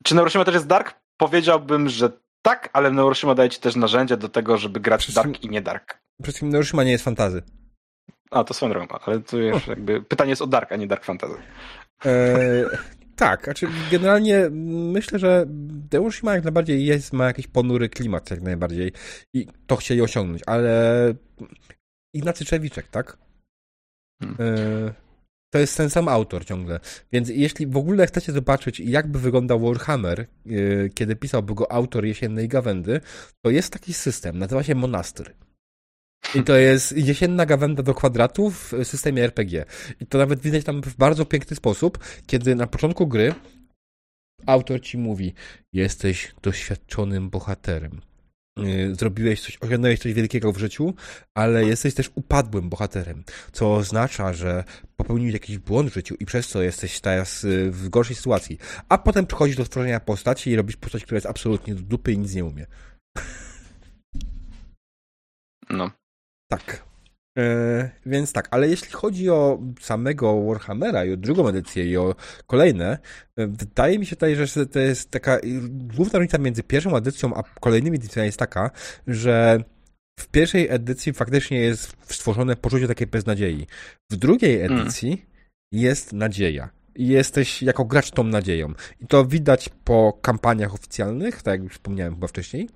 [0.04, 0.96] czy Neuroshima też jest dark?
[1.18, 2.12] Powiedziałbym, że
[2.42, 5.86] tak, ale Neuroshima daje ci też narzędzia do tego, żeby grać dark i nie dark.
[5.88, 7.44] Przede wszystkim Neuroshima nie jest fantazy.
[8.32, 11.06] A, to swoją drogą, ale tu już jakby pytanie jest o dark, a nie dark
[11.06, 11.36] fantasy.
[12.06, 12.66] Eee,
[13.20, 14.50] tak, znaczy generalnie
[14.94, 15.46] myślę, że
[15.90, 18.92] Deushima jak najbardziej jest, ma jakiś ponury klimat jak najbardziej
[19.34, 21.14] i to chcieli osiągnąć, ale
[22.14, 23.18] Ignacy Czewiczek, tak?
[24.24, 24.38] Hmm.
[24.40, 24.94] E,
[25.54, 26.80] to jest ten sam autor ciągle.
[27.12, 30.26] Więc jeśli w ogóle chcecie zobaczyć, jak by wyglądał Warhammer, e,
[30.90, 33.02] kiedy pisałby go autor Jesiennej Gawędy,
[33.42, 35.34] to jest taki system, nazywa się Monastyr.
[36.36, 39.66] I to jest jesienna gawenda do kwadratu w systemie RPG.
[40.00, 43.34] I to nawet widać tam w bardzo piękny sposób, kiedy na początku gry
[44.46, 45.34] autor ci mówi:
[45.74, 48.02] Jesteś doświadczonym bohaterem.
[48.60, 50.94] Y, zrobiłeś coś, osiągnąłeś coś wielkiego w życiu,
[51.36, 54.64] ale jesteś też upadłym bohaterem, co oznacza, że
[54.96, 58.58] popełniłeś jakiś błąd w życiu i przez co jesteś teraz y, w gorszej sytuacji.
[58.90, 62.18] A potem przychodzisz do stworzenia postaci i robisz postać, która jest absolutnie do dupy i
[62.18, 62.66] nic nie umie.
[65.70, 65.92] No.
[66.52, 66.90] Tak.
[67.38, 72.16] E, więc tak, ale jeśli chodzi o samego Warhammera i o drugą edycję i o
[72.48, 72.98] kolejne,
[73.38, 75.40] e, wydaje mi się tutaj, że to jest taka
[75.70, 78.72] główna różnica między pierwszą edycją a kolejnymi edycjami jest taka,
[79.08, 79.64] że
[80.20, 83.68] w pierwszej edycji faktycznie jest stworzone poczucie takiej beznadziei.
[84.12, 84.80] W drugiej mm.
[84.80, 85.26] edycji mm.
[85.72, 86.70] jest nadzieja
[87.00, 88.74] i jesteś jako gracz tą nadzieją.
[89.02, 92.70] I to widać po kampaniach oficjalnych, tak jak już wspomniałem chyba wcześniej,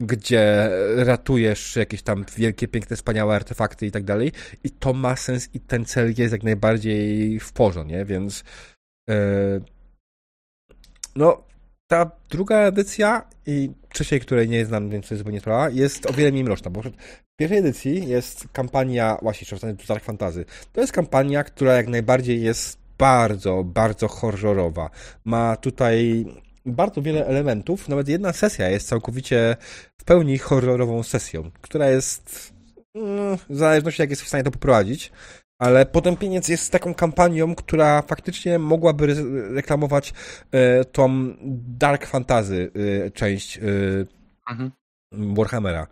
[0.00, 4.32] gdzie ratujesz jakieś tam wielkie, piękne, wspaniałe artefakty i tak dalej.
[4.64, 8.04] I to ma sens i ten cel jest jak najbardziej w porządku, nie?
[8.04, 8.44] Więc
[9.08, 9.16] yy,
[11.16, 11.42] no,
[11.86, 16.12] ta druga edycja i trzeciej, której nie znam, więc to jest zupełnie sprawa, jest o
[16.12, 16.92] wiele mniej mroczna, bo w
[17.38, 20.44] pierwszej edycji jest kampania, właśnie, czy Dark Fantasy.
[20.72, 24.90] To jest kampania, która jak najbardziej jest bardzo, bardzo horrorowa.
[25.24, 26.26] Ma tutaj
[26.66, 27.88] bardzo wiele elementów.
[27.88, 29.56] Nawet jedna sesja jest całkowicie
[29.98, 32.52] w pełni horrorową sesją, która jest
[32.94, 35.12] no, w zależności jak jesteś w stanie to poprowadzić.
[35.58, 39.14] Ale Potępieniec jest taką kampanią, która faktycznie mogłaby
[39.54, 40.14] reklamować
[40.52, 41.34] e, tą
[41.78, 42.70] Dark Fantasy
[43.06, 43.62] e, część e,
[44.50, 44.70] mhm.
[45.12, 45.86] Warhammera.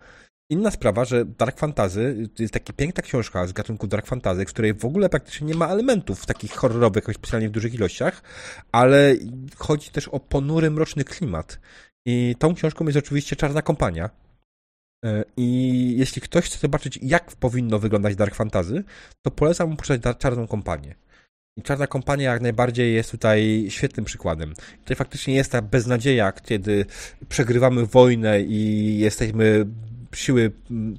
[0.51, 4.49] Inna sprawa, że Dark Fantasy to jest taka piękna książka z gatunku Dark Fantasy, w
[4.49, 8.22] której w ogóle praktycznie nie ma elementów takich horrorowych, jakoś specjalnie w dużych ilościach,
[8.72, 9.14] ale
[9.57, 11.61] chodzi też o ponury, mroczny klimat.
[12.07, 14.11] I tą książką jest oczywiście Czarna Kompania.
[15.05, 18.84] E, I jeśli ktoś chce zobaczyć, jak powinno wyglądać Dark Fantasy,
[19.22, 20.95] to polecam mu przeczytać Czarną Kompanię.
[21.59, 24.55] I Czarna Kompania jak najbardziej jest tutaj świetnym przykładem.
[24.78, 26.86] Tutaj faktycznie jest ta beznadzieja, kiedy
[27.28, 29.66] przegrywamy wojnę i jesteśmy
[30.15, 30.53] siły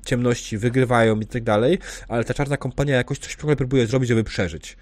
[0.06, 4.78] ciemności wygrywają i tak dalej, ale ta czarna kompania jakoś coś próbuje zrobić, żeby przeżyć.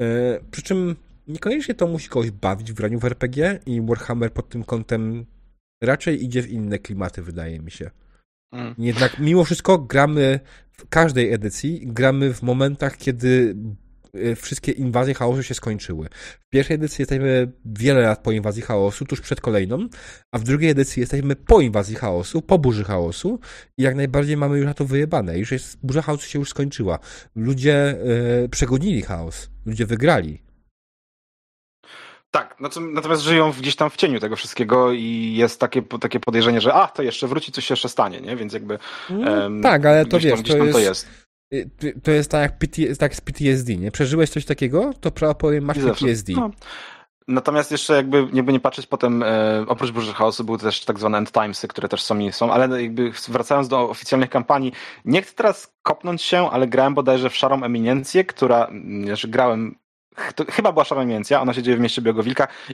[0.00, 0.06] Yy,
[0.50, 0.96] przy czym
[1.28, 5.26] niekoniecznie to musi kogoś bawić w graniu w RPG i Warhammer pod tym kątem
[5.82, 7.90] raczej idzie w inne klimaty, wydaje mi się.
[8.52, 8.74] Mm.
[8.78, 10.40] Jednak mimo wszystko gramy
[10.72, 13.56] w każdej edycji, gramy w momentach, kiedy
[14.36, 16.08] wszystkie inwazje chaosu się skończyły.
[16.40, 19.88] W pierwszej edycji jesteśmy wiele lat po inwazji chaosu, tuż przed kolejną,
[20.32, 23.40] a w drugiej edycji jesteśmy po inwazji chaosu, po burzy chaosu
[23.78, 25.38] i jak najbardziej mamy już na to wyjebane.
[25.38, 26.98] Już jest, burza chaosu się już skończyła.
[27.36, 27.96] Ludzie
[28.40, 29.50] yy, przegonili chaos.
[29.66, 30.46] Ludzie wygrali.
[32.30, 32.56] Tak,
[32.94, 36.86] natomiast żyją gdzieś tam w cieniu tego wszystkiego i jest takie, takie podejrzenie, że a,
[36.86, 38.36] to jeszcze wróci, coś jeszcze stanie, nie?
[38.36, 38.78] Więc jakby...
[39.10, 41.25] Um, tak, ale to wiesz, tam, to, jest, to jest Y,
[42.02, 43.90] to jest tak jak, PT, tak z PTSD, nie?
[43.90, 46.32] Przeżyłeś coś takiego, to powiem masz PTSD.
[46.36, 46.50] No.
[47.28, 51.18] Natomiast jeszcze jakby, jakby nie patrzeć potem, e, oprócz Burzy Chaosu były też tak zwane
[51.18, 54.72] end timesy, które też są i są, ale jakby wracając do oficjalnych kampanii,
[55.04, 58.70] nie chcę teraz kopnąć się, ale grałem bodajże w Szarą Eminencję, która,
[59.04, 59.74] znaczy grałem
[60.34, 62.22] to chyba była Szara Eminencja, ona się dzieje w mieście Białego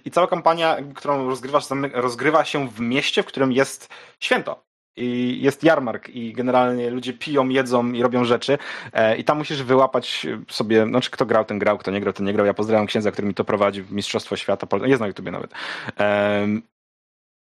[0.05, 3.89] i cała kampania, którą rozgrywasz, rozgrywa się w mieście, w którym jest
[4.21, 8.59] święto i jest jarmark i generalnie ludzie piją, jedzą i robią rzeczy
[8.93, 12.27] e, i tam musisz wyłapać sobie, znaczy kto grał, ten grał, kto nie grał, ten
[12.27, 12.47] nie grał.
[12.47, 15.51] Ja pozdrawiam księdza, który mi to prowadzi w Mistrzostwo Świata, jest na YouTubie nawet.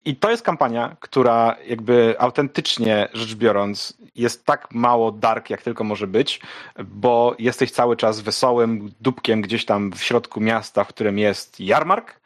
[0.05, 5.85] I to jest kampania, która jakby autentycznie rzecz biorąc jest tak mało dark, jak tylko
[5.85, 6.41] może być,
[6.85, 12.21] bo jesteś cały czas wesołym dupkiem gdzieś tam w środku miasta, w którym jest jarmark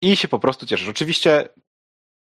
[0.00, 0.88] i się po prostu cieszysz.
[0.88, 1.48] Oczywiście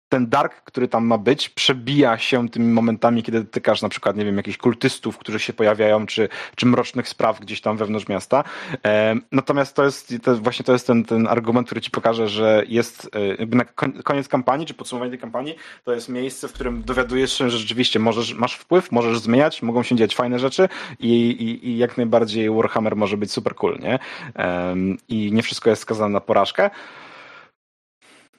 [0.09, 4.25] ten dark, który tam ma być, przebija się tymi momentami, kiedy dotykasz na przykład, nie
[4.25, 8.43] wiem, jakichś kultystów, którzy się pojawiają, czy, czy mrocznych spraw gdzieś tam wewnątrz miasta.
[8.85, 12.63] E, natomiast to jest, to właśnie to jest ten, ten argument, który ci pokaże, że
[12.67, 13.65] jest e, jakby na
[14.03, 17.99] koniec kampanii, czy podsumowanie tej kampanii, to jest miejsce, w którym dowiadujesz się, że rzeczywiście
[17.99, 22.49] możesz, masz wpływ, możesz zmieniać, mogą się dziać fajne rzeczy i, i, i jak najbardziej
[22.49, 23.99] Warhammer może być super cool, nie?
[24.35, 24.75] E,
[25.09, 26.69] I nie wszystko jest skazane na porażkę.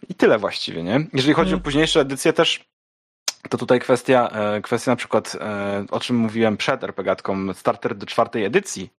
[0.09, 1.07] I tyle właściwie, nie?
[1.13, 1.61] Jeżeli chodzi hmm.
[1.61, 2.65] o późniejsze edycje też,
[3.49, 8.07] to tutaj kwestia, e, kwestia na przykład, e, o czym mówiłem przed RPGatką, starter do
[8.07, 8.91] czwartej edycji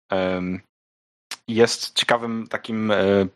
[1.49, 3.27] jest ciekawym takim E,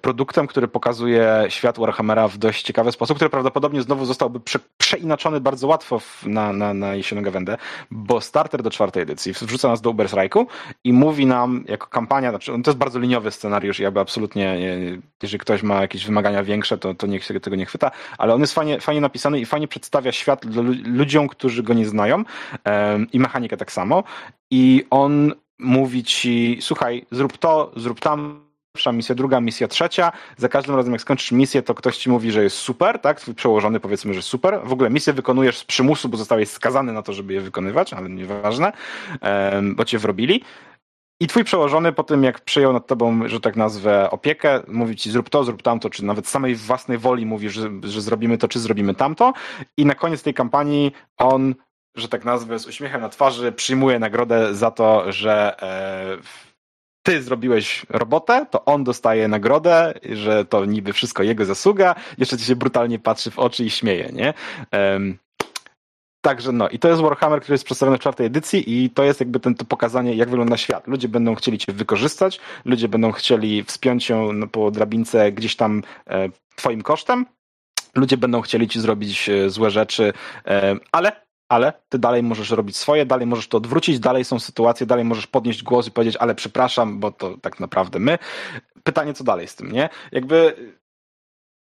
[0.00, 5.40] produktem, który pokazuje świat Warhammera w dość ciekawy sposób, który prawdopodobnie znowu zostałby prze, przeinaczony
[5.40, 7.56] bardzo łatwo w, na, na, na jesienną gawędę,
[7.90, 10.46] bo starter do czwartej edycji wrzuca nas do Uberstrike'u
[10.84, 14.58] i mówi nam jako kampania, znaczy to jest bardzo liniowy scenariusz i jakby absolutnie,
[15.22, 18.40] jeżeli ktoś ma jakieś wymagania większe, to, to niech się tego nie chwyta, ale on
[18.40, 20.44] jest fajnie, fajnie napisany i fajnie przedstawia świat
[20.84, 22.24] ludziom, którzy go nie znają
[23.12, 24.04] i mechanikę tak samo.
[24.50, 30.12] I on mówi ci, słuchaj, zrób to, zrób tam, pierwsza misja, druga misja, trzecia.
[30.36, 33.20] Za każdym razem, jak skończysz misję, to ktoś ci mówi, że jest super, tak?
[33.20, 34.60] Twój przełożony powiedzmy, że super.
[34.64, 38.10] W ogóle misję wykonujesz z przymusu, bo zostałeś skazany na to, żeby je wykonywać, ale
[38.10, 38.72] nieważne,
[39.74, 40.44] bo cię wrobili.
[41.20, 45.10] I twój przełożony po tym, jak przejął nad tobą, że tak nazwę, opiekę, mówi ci
[45.10, 48.58] zrób to, zrób tamto, czy nawet samej własnej woli mówi, że, że zrobimy to, czy
[48.60, 49.32] zrobimy tamto.
[49.76, 51.54] I na koniec tej kampanii on,
[51.96, 56.47] że tak nazwę, z uśmiechem na twarzy przyjmuje nagrodę za to, że e,
[57.08, 62.44] ty zrobiłeś robotę, to on dostaje nagrodę, że to niby wszystko jego zasługa, jeszcze ci
[62.44, 64.34] się brutalnie patrzy w oczy i śmieje, nie?
[64.72, 65.18] Um,
[66.20, 69.20] Także no, i to jest Warhammer, który jest przedstawiony w czwartej edycji i to jest
[69.20, 70.86] jakby ten, to pokazanie, jak wygląda świat.
[70.86, 76.28] Ludzie będą chcieli cię wykorzystać, ludzie będą chcieli wspiąć się po drabince gdzieś tam e,
[76.56, 77.26] twoim kosztem,
[77.94, 80.12] ludzie będą chcieli ci zrobić e, złe rzeczy,
[80.46, 84.86] e, ale ale ty dalej możesz robić swoje, dalej możesz to odwrócić, dalej są sytuacje,
[84.86, 88.18] dalej możesz podnieść głos i powiedzieć, ale przepraszam, bo to tak naprawdę my.
[88.82, 89.88] Pytanie, co dalej z tym, nie?
[90.12, 90.54] Jakby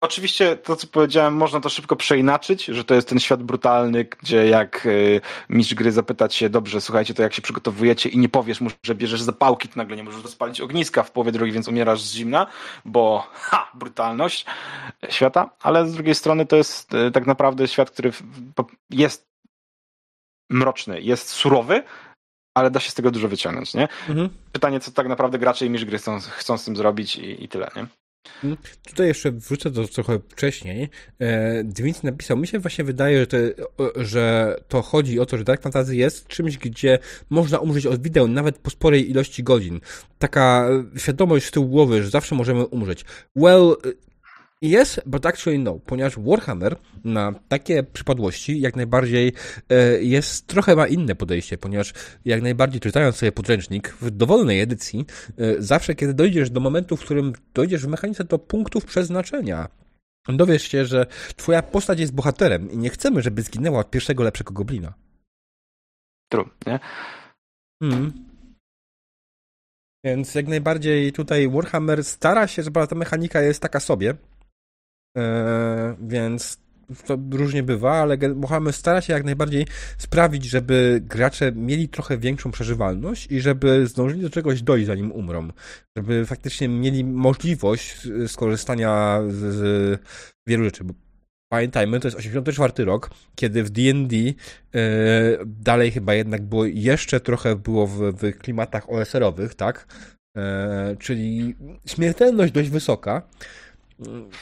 [0.00, 4.48] Oczywiście to, co powiedziałem, można to szybko przeinaczyć, że to jest ten świat brutalny, gdzie
[4.48, 8.60] jak y, mistrz gry zapytać się, dobrze, słuchajcie, to jak się przygotowujecie i nie powiesz
[8.60, 12.02] mu, że bierzesz zapałki, to nagle nie możesz rozpalić ogniska w połowie drogi, więc umierasz
[12.02, 12.46] z zimna,
[12.84, 14.46] bo ha, brutalność
[15.08, 18.12] świata, ale z drugiej strony to jest y, tak naprawdę świat, który
[18.90, 19.27] jest
[20.50, 21.82] mroczny, jest surowy,
[22.54, 23.88] ale da się z tego dużo wyciągnąć, nie?
[24.08, 24.28] Mhm.
[24.52, 27.70] Pytanie, co tak naprawdę gracze i gry chcą, chcą z tym zrobić i, i tyle,
[27.76, 27.86] nie?
[28.34, 28.56] Mhm.
[28.86, 30.88] Tutaj jeszcze wrócę do trochę wcześniej.
[31.18, 33.36] E, Divinity napisał, mi się właśnie wydaje, że to,
[33.96, 36.98] że to chodzi o to, że Dark Fantasy jest czymś, gdzie
[37.30, 39.80] można umrzeć od wideo nawet po sporej ilości godzin.
[40.18, 43.04] Taka świadomość z tyłu głowy, że zawsze możemy umrzeć.
[43.36, 43.76] Well,
[44.62, 49.32] Yes, but actually no, ponieważ Warhammer na takie przypadłości jak najbardziej
[49.68, 51.92] e, jest trochę ma inne podejście, ponieważ
[52.24, 55.06] jak najbardziej czytając sobie podręcznik w dowolnej edycji,
[55.38, 59.68] e, zawsze kiedy dojdziesz do momentu, w którym dojdziesz w mechanice do punktów przeznaczenia,
[60.28, 61.06] dowiesz się, że
[61.36, 64.94] twoja postać jest bohaterem i nie chcemy, żeby zginęła od pierwszego lepszego goblina.
[66.32, 66.80] True, nie?
[67.82, 68.12] Hmm.
[70.04, 74.14] Więc jak najbardziej tutaj Warhammer stara się, żeby ta mechanika jest taka sobie,
[76.00, 76.58] więc
[77.06, 79.66] to różnie bywa, ale Warhammer stara się jak najbardziej
[79.98, 85.48] sprawić, żeby gracze mieli trochę większą przeżywalność i żeby zdążyli do czegoś dojść, zanim umrą.
[85.96, 90.00] Żeby faktycznie mieli możliwość skorzystania z, z
[90.48, 90.84] wielu rzeczy.
[90.84, 90.94] Bo
[91.52, 94.32] pamiętajmy, to jest 84 rok, kiedy w D&D e,
[95.46, 99.86] dalej chyba jednak było jeszcze trochę było w, w klimatach OSR-owych, tak?
[100.36, 101.54] E, czyli
[101.86, 103.22] śmiertelność dość wysoka,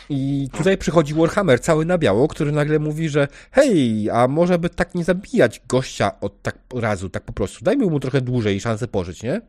[0.08, 4.70] i tutaj przychodzi Warhammer cały na biało, który nagle mówi, że hej, a może by
[4.70, 7.64] tak nie zabijać gościa od tak razu, tak po prostu.
[7.64, 9.40] Dajmy mu trochę dłużej szansę pożyć, nie?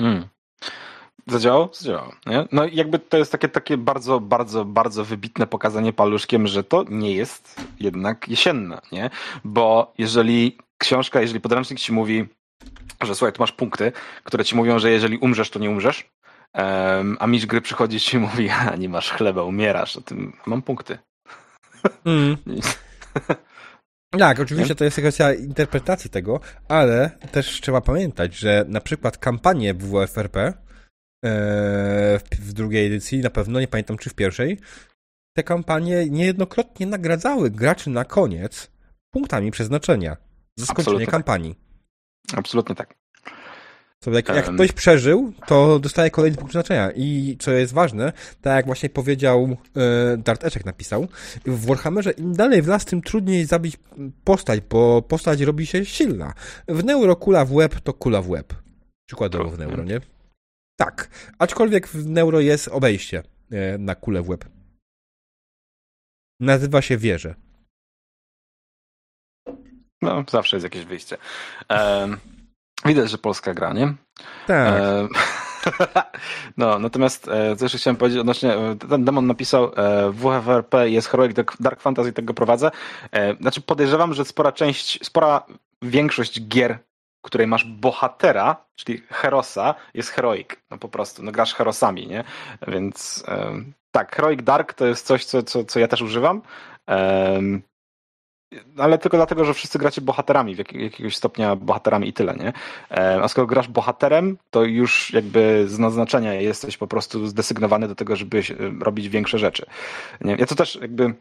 [0.00, 0.28] Hmm.
[1.26, 1.70] Zadziałało?
[1.72, 2.12] Zadziałało.
[2.26, 2.48] Nie?
[2.52, 7.14] No jakby to jest takie, takie bardzo, bardzo, bardzo wybitne pokazanie paluszkiem, że to nie
[7.14, 9.10] jest jednak jesienne, nie?
[9.44, 12.26] Bo jeżeli książka, jeżeli podręcznik ci mówi,
[13.00, 13.92] że słuchaj, tu masz punkty,
[14.24, 16.10] które ci mówią, że jeżeli umrzesz, to nie umrzesz,
[16.54, 20.32] Um, a mistrz gry przychodzi ci i mówi, a nie masz chleba, umierasz, o tym
[20.46, 20.98] mam punkty.
[22.04, 22.36] Mm.
[24.18, 29.74] Tak, oczywiście to jest kwestia interpretacji tego, ale też trzeba pamiętać, że na przykład kampanie
[29.74, 30.52] WWFRP e,
[32.40, 34.58] w drugiej edycji, na pewno, nie pamiętam czy w pierwszej,
[35.36, 38.70] te kampanie niejednokrotnie nagradzały graczy na koniec
[39.10, 40.16] punktami przeznaczenia
[40.56, 41.54] za skończenie Absolutnie kampanii.
[42.28, 42.38] Tak.
[42.38, 42.94] Absolutnie tak.
[44.06, 46.90] To jak, jak ktoś przeżył, to dostaje kolejny punkt znaczenia.
[46.90, 51.08] I co jest ważne, tak jak właśnie powiedział e, Dart Eczek napisał,
[51.46, 53.76] w Warhammerze im dalej w las, tym trudniej zabić
[54.24, 56.34] postać, bo postać robi się silna.
[56.68, 58.54] W Neuro kula w łeb to kula w łeb.
[59.06, 60.00] Przykładowo w Neuro, nie?
[60.76, 61.08] Tak.
[61.38, 64.44] Aczkolwiek w Neuro jest obejście e, na kulę w łeb.
[66.40, 67.34] Nazywa się wieże.
[70.02, 71.16] No, zawsze jest jakieś wyjście.
[71.70, 72.35] Um...
[72.84, 73.94] Widać, że Polska gra, nie?
[74.46, 74.74] Tak.
[74.74, 75.08] E,
[76.56, 81.08] no, natomiast e, co jeszcze chciałem powiedzieć odnośnie, e, ten demon napisał e, WFRP jest
[81.08, 82.70] Heroic Dark Fantasy, tego prowadzę.
[83.12, 85.46] E, znaczy podejrzewam, że spora część, spora
[85.82, 86.78] większość gier,
[87.18, 90.48] w której masz bohatera, czyli herosa, jest Heroic.
[90.70, 92.24] No po prostu, no grasz herosami, nie?
[92.68, 96.42] Więc e, tak, Heroic Dark to jest coś, co, co, co ja też używam.
[98.78, 102.52] Ale tylko dlatego, że wszyscy gracie bohaterami, w jakiegoś stopnia bohaterami i tyle, nie?
[102.90, 107.94] E, a skoro grasz bohaterem, to już jakby z naznaczenia jesteś po prostu zdesygnowany do
[107.94, 108.42] tego, żeby
[108.80, 109.66] robić większe rzeczy.
[110.20, 110.36] Nie?
[110.38, 111.14] Ja to też jakby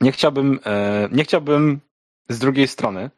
[0.00, 1.80] nie chciałbym, e, nie chciałbym
[2.28, 3.10] z drugiej strony,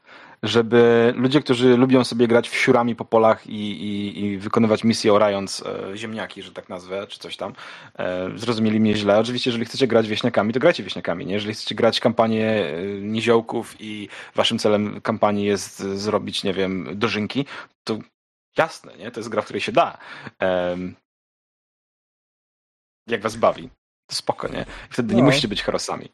[0.42, 5.12] żeby ludzie, którzy lubią sobie grać w siurami po polach i, i, i wykonywać misje
[5.12, 7.52] orając e, ziemniaki, że tak nazwę, czy coś tam,
[7.98, 9.18] e, zrozumieli mnie źle.
[9.18, 11.26] Oczywiście, jeżeli chcecie grać wieśniakami, to grajcie wieśniakami.
[11.26, 11.34] Nie?
[11.34, 17.46] Jeżeli chcecie grać kampanię e, niziołków i waszym celem kampanii jest zrobić, nie wiem, dożynki,
[17.84, 17.98] to
[18.58, 19.10] jasne, nie?
[19.10, 19.98] to jest gra, w której się da.
[23.06, 23.70] Jak was bawi.
[24.06, 24.66] To spoko, nie?
[24.90, 25.16] Wtedy no.
[25.16, 26.08] nie musicie być herosami.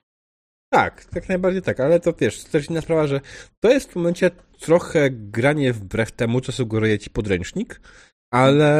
[0.76, 3.20] Tak, tak najbardziej tak, ale to wiesz, to też inna sprawa, że
[3.60, 7.80] to jest w momencie trochę granie wbrew temu, co sugeruje ci podręcznik,
[8.30, 8.70] ale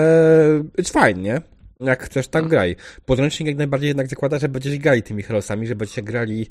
[0.79, 1.41] it's fine, nie?
[1.81, 2.77] Jak chcesz, tak graj.
[3.05, 6.47] Podręcznik jak najbardziej jednak zakłada, że będziesz grali tymi herosami, że będziecie grali,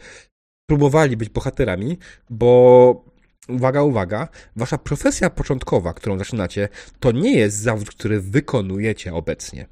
[0.69, 1.97] próbowali być bohaterami,
[2.29, 3.05] bo
[3.49, 6.69] uwaga, uwaga, wasza profesja początkowa, którą zaczynacie,
[6.99, 9.67] to nie jest zawód, który wykonujecie obecnie.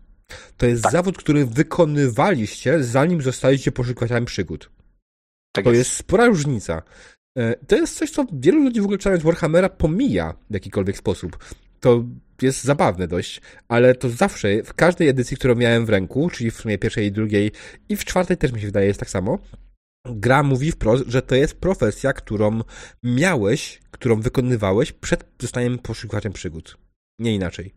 [0.58, 0.92] To jest tak.
[0.92, 4.73] zawód, który wykonywaliście, zanim zostaliście poszukiwaczami przygód.
[5.56, 5.80] Tak to jest.
[5.80, 6.82] jest spora różnica.
[7.38, 11.38] E, to jest coś, co wielu ludzi w ogóle czytając Warhammera pomija w jakikolwiek sposób.
[11.80, 12.04] To
[12.42, 16.58] jest zabawne dość, ale to zawsze, w każdej edycji, którą miałem w ręku, czyli w
[16.58, 17.52] sumie pierwszej i drugiej,
[17.90, 19.40] i w czwartej też mi się wydaje jest tak samo,
[20.06, 22.62] gra mówi wprost, że to jest profesja, którą
[23.04, 26.78] miałeś, którą wykonywałeś przed zostaniem poszukiwaczem przygód.
[27.20, 27.74] Nie inaczej.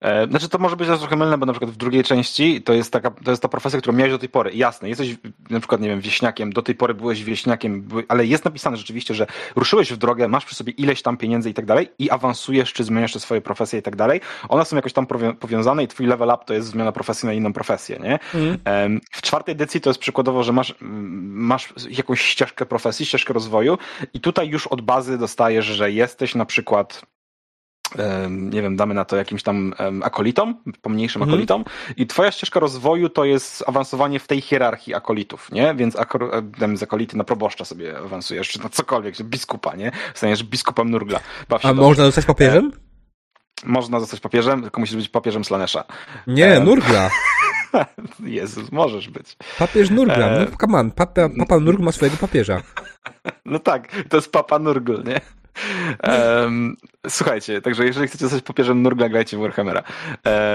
[0.00, 2.92] E, znaczy to może być trochę mylne, bo na przykład w drugiej części to jest
[2.92, 4.50] taka, to jest ta profesja, którą miałeś do tej pory.
[4.54, 5.16] Jasne, jesteś
[5.50, 9.26] na przykład, nie wiem, wieśniakiem, do tej pory byłeś wieśniakiem, ale jest napisane rzeczywiście, że
[9.56, 12.84] ruszyłeś w drogę, masz przy sobie ileś tam pieniędzy i tak dalej i awansujesz, czy
[12.84, 14.20] zmieniasz te swoje profesje i tak dalej.
[14.48, 15.06] One są jakoś tam
[15.40, 18.18] powiązane i twój level up to jest zmiana profesji na inną profesję, nie?
[18.34, 19.00] Mm.
[19.12, 23.78] W czwartej edycji to jest przykładowo, że masz, masz jakąś ścieżkę profesji, ścieżkę rozwoju
[24.14, 27.02] i tutaj już od bazy dostajesz, że jesteś na przykład
[28.30, 31.34] nie wiem, damy na to jakimś tam akolitom, pomniejszym mhm.
[31.34, 31.64] akolitom
[31.96, 35.74] i twoja ścieżka rozwoju to jest awansowanie w tej hierarchii akolitów, nie?
[35.74, 35.96] Więc
[36.58, 39.92] tam z akolity na proboszcza sobie awansujesz, czy na cokolwiek, biskupa, nie?
[40.14, 41.20] Staniesz biskupem Nurgla.
[41.62, 42.72] A można zostać papieżem?
[42.74, 42.88] E,
[43.64, 45.84] można zostać papieżem, tylko musisz być papieżem Slanesha.
[46.26, 47.10] Nie, e, Nurgla.
[48.20, 49.36] Jezus, możesz być.
[49.58, 50.46] Papież Nurgla, e...
[50.50, 52.62] no come on, papa, papa Nurgl ma swojego papieża.
[53.44, 55.20] No tak, to jest papa Nurgl, nie?
[56.42, 56.76] Um,
[57.08, 59.82] słuchajcie, także jeżeli chcecie zostać popierzem Nurgla, grajcie w Warhammera.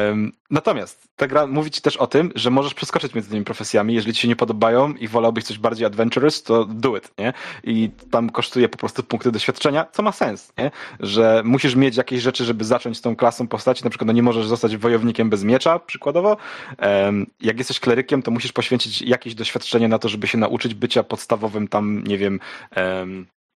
[0.09, 3.93] Um, natomiast ta gra mówi ci też o tym, że możesz przeskoczyć między tymi profesjami,
[3.93, 7.33] jeżeli ci się nie podobają i wolałbyś coś bardziej adventurous, to do it, nie?
[7.63, 10.71] I tam kosztuje po prostu punkty doświadczenia, co ma sens, nie?
[10.99, 14.23] Że musisz mieć jakieś rzeczy, żeby zacząć z tą klasą postaci, na przykład no nie
[14.23, 16.37] możesz zostać wojownikiem bez miecza, przykładowo.
[16.79, 21.03] Um, jak jesteś klerykiem, to musisz poświęcić jakieś doświadczenie na to, żeby się nauczyć bycia
[21.03, 22.39] podstawowym tam, nie wiem,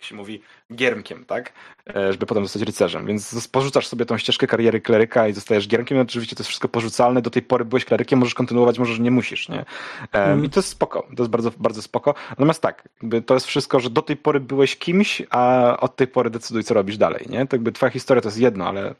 [0.00, 0.42] jak się mówi,
[0.74, 1.52] giermkiem, tak?
[1.96, 3.06] E, żeby potem zostać rycerzem.
[3.06, 5.96] Więc porzucasz sobie tą ścieżkę kariery kleryka i zostajesz giermkiem.
[5.96, 7.22] No, oczywiście to jest wszystko porzucalne.
[7.22, 9.64] Do tej pory byłeś klerykiem, możesz kontynuować, możesz nie musisz, nie?
[10.12, 10.44] Mm.
[10.44, 11.08] I to jest spoko.
[11.16, 12.14] To jest bardzo, bardzo spoko.
[12.30, 12.88] Natomiast tak,
[13.26, 16.74] to jest wszystko, że do tej pory byłeś kimś, a od tej pory decyduj, co
[16.74, 17.46] robisz dalej, nie?
[17.46, 18.94] To jakby twoja historia to jest jedno, ale?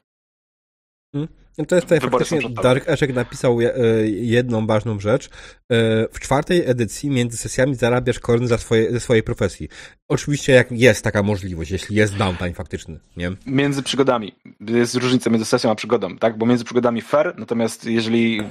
[1.59, 3.67] No to jest tutaj faktycznie Dark Eszek napisał e,
[4.09, 5.27] jedną ważną rzecz.
[5.27, 5.29] E,
[6.13, 9.69] w czwartej edycji między sesjami zarabiasz korn za swoje, ze swojej profesji.
[10.09, 13.33] Oczywiście jak jest taka możliwość, jeśli jest downtime faktyczny, nie?
[13.47, 14.35] Między przygodami.
[14.61, 16.39] Jest różnica między sesją a przygodą, tak?
[16.39, 18.43] Bo między przygodami fair, natomiast jeżeli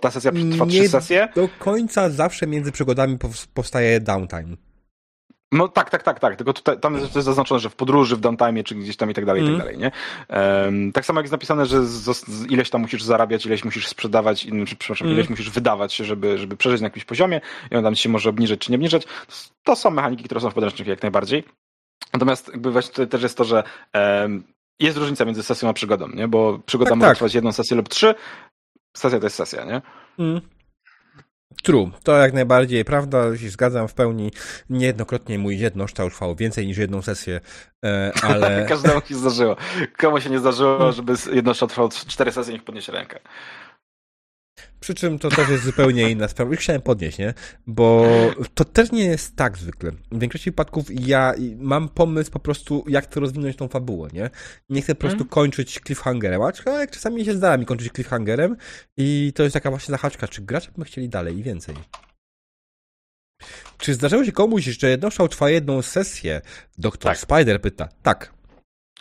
[0.00, 1.28] ta sesja trwa trzy sesje...
[1.34, 3.18] do końca zawsze między przygodami
[3.54, 4.56] powstaje downtime.
[5.52, 6.36] No tak, tak, tak, tak.
[6.36, 9.24] Tylko tutaj, tam jest zaznaczone, że w podróży, w downtime, czy gdzieś tam i tak
[9.24, 9.54] dalej, mm.
[9.54, 9.80] i tak mhm.
[9.80, 9.92] dalej,
[10.28, 10.64] nie?
[10.64, 13.88] Um, tak samo jak jest napisane, że z, z, ileś tam musisz zarabiać, ileś musisz
[13.88, 15.18] sprzedawać, in, czy, przepraszam, mm.
[15.18, 17.40] ileś musisz wydawać, żeby, żeby przeżyć na jakimś poziomie
[17.70, 19.04] i on tam się może obniżyć, czy nie obniżyć.
[19.64, 21.44] To są mechaniki, które są w podręczniku jak najbardziej.
[22.12, 23.62] Natomiast jakby właśnie tutaj też jest to, że
[23.94, 24.44] um,
[24.80, 26.28] jest różnica między sesją a przygodą, nie?
[26.28, 27.16] Bo przygoda tak, może tak.
[27.16, 28.14] trwać jedną sesję lub trzy,
[28.96, 29.82] sesja to jest sesja, nie?
[30.18, 30.40] Mm.
[31.62, 34.30] True, to jak najbardziej prawda, się zgadzam w pełni.
[34.70, 37.40] Niejednokrotnie mój jednoszczał trwał więcej niż jedną sesję,
[37.84, 38.64] e, ale...
[38.68, 39.56] Każdemu się zdarzyło.
[39.98, 43.20] Komu się nie zdarzyło, żeby jednoszczał trwał cztery sesje, niech podniesie rękę.
[44.80, 46.50] Przy czym to też jest zupełnie inna sprawa.
[46.50, 47.34] Już chciałem podnieść, nie?
[47.66, 48.06] Bo
[48.54, 49.90] to też nie jest tak zwykle.
[50.12, 54.30] W większości przypadków ja mam pomysł po prostu, jak to rozwinąć tą fabułę, nie?
[54.68, 55.30] Nie chcę po prostu hmm.
[55.30, 58.56] kończyć cliffhangerem, aczkolwiek czasami się zdarza mi kończyć cliffhangerem
[58.96, 61.74] i to jest taka właśnie zahaczka, czy gracze by chcieli dalej i więcej.
[63.78, 66.40] Czy zdarzyło się komuś, że jednoszał trwa jedną sesję?
[66.78, 67.18] Doktor tak.
[67.18, 67.88] Spider pyta.
[68.02, 68.39] Tak.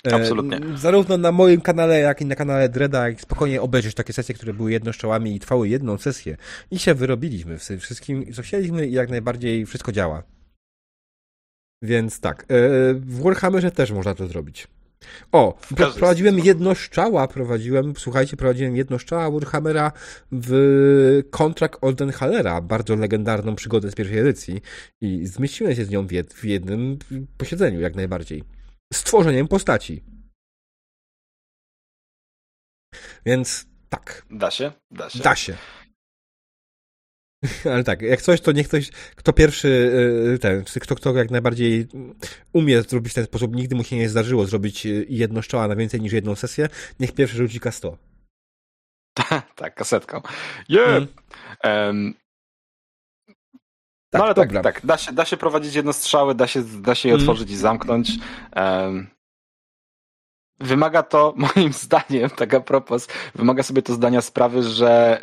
[0.07, 0.59] E, Absolutnie.
[0.77, 4.53] zarówno na moim kanale, jak i na kanale Dreda, jak spokojnie obejrzeć takie sesje, które
[4.53, 6.37] były jednoszczołami i trwały jedną sesję.
[6.71, 10.23] I się wyrobiliśmy w wszystkim, co chcieliśmy i jak najbardziej wszystko działa.
[11.81, 12.45] Więc tak, e,
[12.93, 14.67] w Warhammerze też można to zrobić.
[15.31, 19.91] O, prowadziłem jednoszczała, prowadziłem, słuchajcie, prowadziłem jednoszczała Warhammera
[20.31, 24.61] w kontrakt Oldenhalera, bardzo legendarną przygodę z pierwszej edycji
[25.01, 26.97] i zmieściłem się z nią w jednym
[27.37, 28.43] posiedzeniu, jak najbardziej
[28.93, 30.03] stworzeniem postaci.
[33.25, 34.25] Więc tak.
[34.31, 34.71] Da się?
[34.91, 35.19] Da się.
[35.19, 35.57] Da się.
[37.71, 39.67] Ale tak, jak coś, to niech ktoś, kto pierwszy,
[40.35, 41.87] y, ten, kto, kto jak najbardziej
[42.53, 46.01] umie zrobić w ten sposób, nigdy mu się nie zdarzyło zrobić jedno szczoła na więcej
[46.01, 46.69] niż jedną sesję,
[46.99, 47.95] niech pierwszy rzuci K100.
[49.55, 50.21] tak, kasetką.
[50.69, 51.03] Yeah!
[51.63, 51.87] Mm.
[51.87, 52.13] Um,
[54.09, 56.95] tak, no ale tak, tak, tak, da się, da się prowadzić jednostrzały, da się, da
[56.95, 57.23] się je mm.
[57.23, 58.11] otworzyć i zamknąć.
[58.55, 59.07] Um,
[60.59, 65.21] wymaga to, moim zdaniem, tak a propos, wymaga sobie to zdania sprawy, że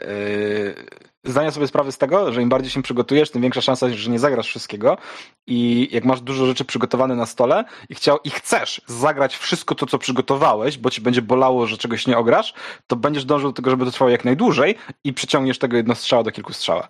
[1.24, 4.10] yy, zdania sobie sprawy z tego, że im bardziej się przygotujesz, tym większa szansa, że
[4.10, 4.98] nie zagrasz wszystkiego
[5.46, 9.86] i jak masz dużo rzeczy przygotowane na stole i, chciał, i chcesz zagrać wszystko to,
[9.86, 12.54] co przygotowałeś, bo ci będzie bolało, że czegoś nie ograsz,
[12.86, 14.74] to będziesz dążył do tego, żeby to trwało jak najdłużej
[15.04, 16.88] i przyciągniesz tego jedno strzała do kilku strzała.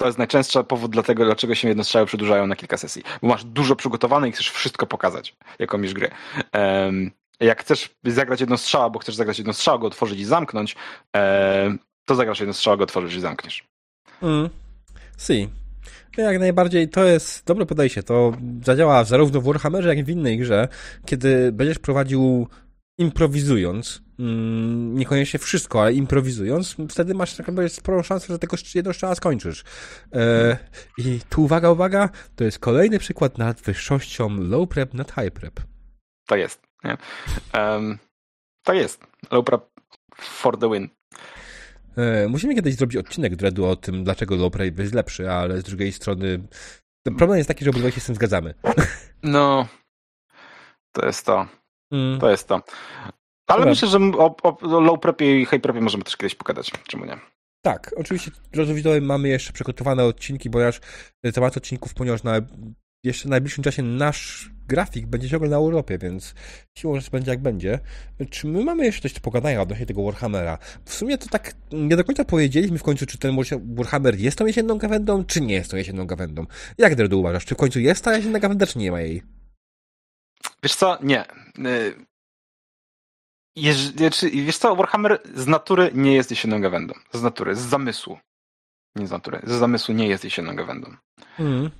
[0.00, 3.02] To jest najczęstszy powód dlatego, dlaczego się jednostrzały przedłużają na kilka sesji.
[3.22, 6.10] Bo masz dużo przygotowane i chcesz wszystko pokazać, jako mistrz gry.
[6.54, 10.76] Um, jak chcesz zagrać jedną strzała, bo chcesz zagrać jedną strzałę, go otworzyć i zamknąć,
[11.14, 13.64] um, to zagrasz jedną strzałę, go otworzysz i zamkniesz.
[14.22, 14.48] Mm.
[15.18, 15.48] Si.
[16.16, 18.02] Jak najbardziej to jest dobre podejście.
[18.02, 18.32] To
[18.64, 20.68] zadziała zarówno w Warhammerze, jak i w innej grze,
[21.06, 22.48] kiedy będziesz prowadził
[23.00, 28.92] improwizując, mm, niekoniecznie wszystko, ale improwizując, wtedy masz tak naprawdę sporą szansę, że tego jedno
[28.92, 29.64] strzała skończysz.
[30.12, 30.56] E,
[30.98, 35.60] I tu uwaga, uwaga, to jest kolejny przykład nad wyższością low prep nad high prep.
[36.26, 36.62] To jest.
[37.54, 37.98] Um,
[38.62, 39.06] to jest.
[39.30, 39.62] Low prep
[40.14, 40.88] for the win.
[41.96, 45.64] E, musimy kiedyś zrobić odcinek Dreadu o tym, dlaczego low prep jest lepszy, ale z
[45.64, 46.48] drugiej strony
[47.18, 48.54] problem jest taki, że obydwaj się z tym zgadzamy.
[49.22, 49.68] No,
[50.92, 51.59] to jest to.
[51.90, 52.20] Mm.
[52.20, 52.54] To jest to.
[53.46, 53.70] Ale Dobra.
[53.70, 56.70] myślę, że o, o low prepie i high prepie możemy też kiedyś pogadać.
[56.88, 57.16] Czemu nie?
[57.64, 60.80] Tak, oczywiście drodzy mamy jeszcze przygotowane odcinki, ponieważ
[61.34, 62.40] temat odcinków, ponieważ na
[63.04, 66.34] jeszcze w najbliższym czasie nasz grafik będzie ciągle na Europie, więc
[66.78, 67.78] siłą rzeczy będzie jak będzie.
[68.30, 70.58] Czy my mamy jeszcze coś do pogadania odnośnie tego Warhammera?
[70.84, 73.36] W sumie to tak nie do końca powiedzieliśmy w końcu, czy ten
[73.74, 76.46] Warhammer jest tą jesienną gawędą, czy nie jest tą jesienną gawędą.
[76.78, 77.44] Jak Dredu uważasz?
[77.44, 79.22] Czy w końcu jest ta jesienna gawęda, czy nie ma jej?
[80.62, 80.98] Wiesz co?
[81.02, 81.24] Nie.
[81.58, 82.06] Y,
[83.56, 83.92] Jeż,
[84.32, 86.94] wiesz co, Warhammer z natury nie jest jesienną gawędą.
[87.12, 88.18] Z natury, z zamysłu.
[88.96, 90.96] Nie z natury, z zamysłu nie jest jesienną gawędą.
[91.38, 91.70] Mm.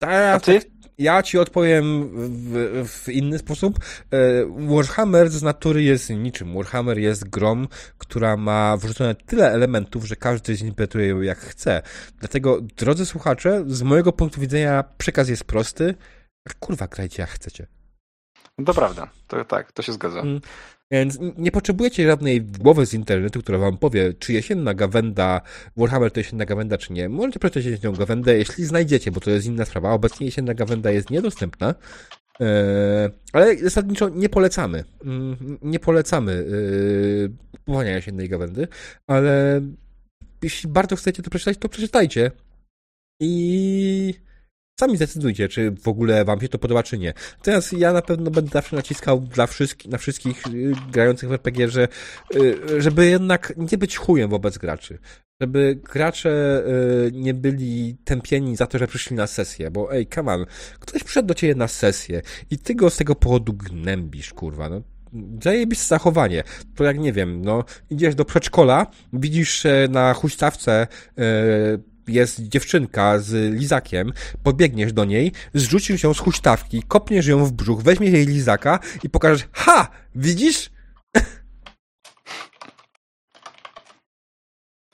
[0.00, 0.60] A ty?
[1.00, 3.78] Ja ci odpowiem w, w, inny sposób.
[4.10, 4.18] E,
[4.74, 6.54] Warhammer z natury jest niczym.
[6.54, 11.82] Warhammer jest grom, która ma wrzucone tyle elementów, że każdy zinterpretuje ją jak chce.
[12.18, 15.94] Dlatego, drodzy słuchacze, z mojego punktu widzenia przekaz jest prosty.
[16.58, 17.66] Kurwa, grajcie jak chcecie.
[18.66, 20.22] To prawda, to tak, to się zgadza.
[20.90, 25.40] Więc nie potrzebujecie żadnej głowy z internetu, która wam powie, czy jesienna gawenda,
[25.76, 27.08] Warhammer to jesienna gawenda, czy nie.
[27.08, 29.92] Możecie przeczytać jesienną gawędę, jeśli znajdziecie, bo to jest inna sprawa.
[29.92, 31.74] Obecnie jesienna gawenda jest niedostępna,
[32.40, 34.84] e, ale zasadniczo nie polecamy.
[35.04, 36.46] Mm, nie polecamy
[37.70, 38.68] kupowania jesiennej gawędy,
[39.06, 39.60] ale
[40.42, 42.30] jeśli bardzo chcecie to przeczytać, to przeczytajcie.
[43.20, 44.14] I
[44.80, 47.14] Sami zdecydujcie, czy w ogóle wam się to podoba, czy nie.
[47.42, 51.68] Teraz ja na pewno będę zawsze naciskał dla wszystkich, na wszystkich y, grających w RPG,
[51.68, 51.88] że,
[52.34, 54.98] y, żeby jednak nie być chujem wobec graczy.
[55.40, 56.62] Żeby gracze
[57.06, 60.46] y, nie byli tępieni za to, że przyszli na sesję, bo ej, come on,
[60.78, 64.82] ktoś przyszedł do ciebie na sesję i ty go z tego powodu gnębisz, kurwa, no
[65.42, 66.42] zajebiste zachowanie.
[66.74, 70.86] To jak nie wiem, no, idziesz do przedszkola, widzisz na huśtawce
[72.12, 77.82] jest dziewczynka z lizakiem, podbiegniesz do niej, zrzucisz ją z huśtawki, kopniesz ją w brzuch,
[77.82, 79.88] weźmiesz jej lizaka i pokażesz, ha!
[80.14, 80.70] Widzisz?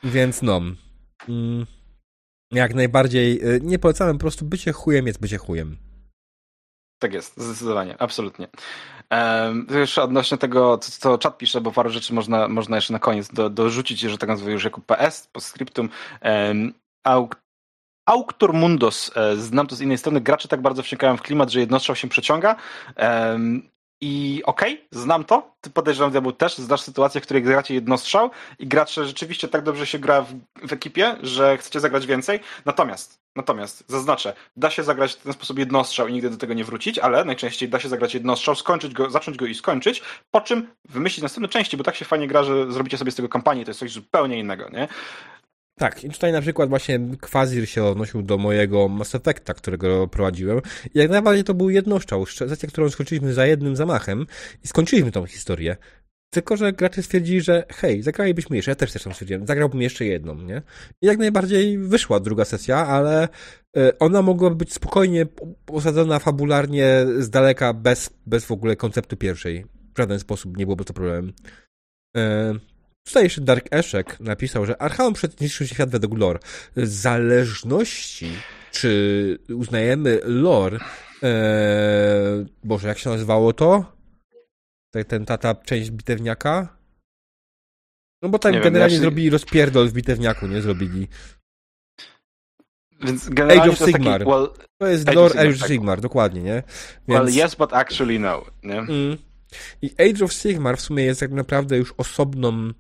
[0.05, 0.61] Więc no.
[1.29, 1.67] Mm,
[2.53, 5.77] jak najbardziej y, nie polecamy, po prostu bycie chujem jest bycie chujem.
[6.99, 8.49] Tak jest, zdecydowanie, absolutnie.
[9.11, 12.99] Um, jeszcze odnośnie tego, co, co czat pisze, bo parę rzeczy można, można jeszcze na
[12.99, 15.89] koniec do, dorzucić, że tak nazwę już jako PS, postscriptum.
[16.23, 16.73] Um,
[18.07, 21.61] Auctor Mundos, e, znam to z innej strony, gracze tak bardzo wsiąkają w klimat, że
[21.61, 22.57] jednostrzał się przeciąga.
[24.01, 25.57] I okej, okay, znam to.
[25.61, 26.59] Ty podejrzewam, Diabeł też.
[26.59, 30.35] Znasz sytuację, w której gracie jednostrzał i gracze rzeczywiście tak dobrze się gra w,
[30.69, 32.41] w, ekipie, że chcecie zagrać więcej.
[32.65, 36.65] Natomiast, natomiast, zaznaczę, da się zagrać w ten sposób jednostrzał i nigdy do tego nie
[36.65, 40.69] wrócić, ale najczęściej da się zagrać jednostrzał, skończyć go, zacząć go i skończyć, po czym
[40.89, 43.71] wymyślić następne części, bo tak się fajnie gra, że zrobicie sobie z tego kampanię, to
[43.71, 44.89] jest coś zupełnie innego, nie?
[45.79, 50.61] Tak, i tutaj na przykład właśnie Quasir się odnosił do mojego Mass Effecta, którego prowadziłem.
[50.95, 54.27] I jak najbardziej to był jednoszczał, sesja, którą skończyliśmy za jednym zamachem
[54.65, 55.77] i skończyliśmy tą historię.
[56.31, 60.35] Tylko, że gracze stwierdzili, że hej, zagralibyśmy jeszcze, ja też zresztą stwierdziłem, zagrałbym jeszcze jedną,
[60.35, 60.63] nie?
[61.03, 63.29] I jak najbardziej wyszła druga sesja, ale
[63.77, 65.27] e, ona mogła być spokojnie
[65.67, 69.65] osadzona fabularnie z daleka, bez, bez w ogóle konceptu pierwszej.
[69.95, 71.33] W żaden sposób nie byłoby to problemem.
[73.07, 76.39] Tutaj jeszcze Dark Eszek napisał, że Archaon przedniczył świat według lore.
[76.77, 78.33] W zależności,
[78.73, 80.79] czy uznajemy lore,
[81.23, 83.93] ee, Boże, jak się nazywało to?
[85.09, 86.77] Ten tata, część bitewniaka?
[88.23, 91.09] No bo tak nie generalnie wiem, zrobili rozpierdol w bitewniaku, nie zrobili.
[93.01, 94.21] Więc generalnie Age of Sigmar.
[94.21, 94.49] Taki, well,
[94.79, 96.03] to jest Age lore Age of Sigmar, tak.
[96.03, 96.63] dokładnie, nie?
[97.09, 97.21] Więc...
[97.21, 98.45] Well, yes, but actually no.
[98.63, 98.79] Nie?
[98.79, 99.17] Mm.
[99.83, 102.73] I Age of Sigmar w sumie jest tak naprawdę już osobną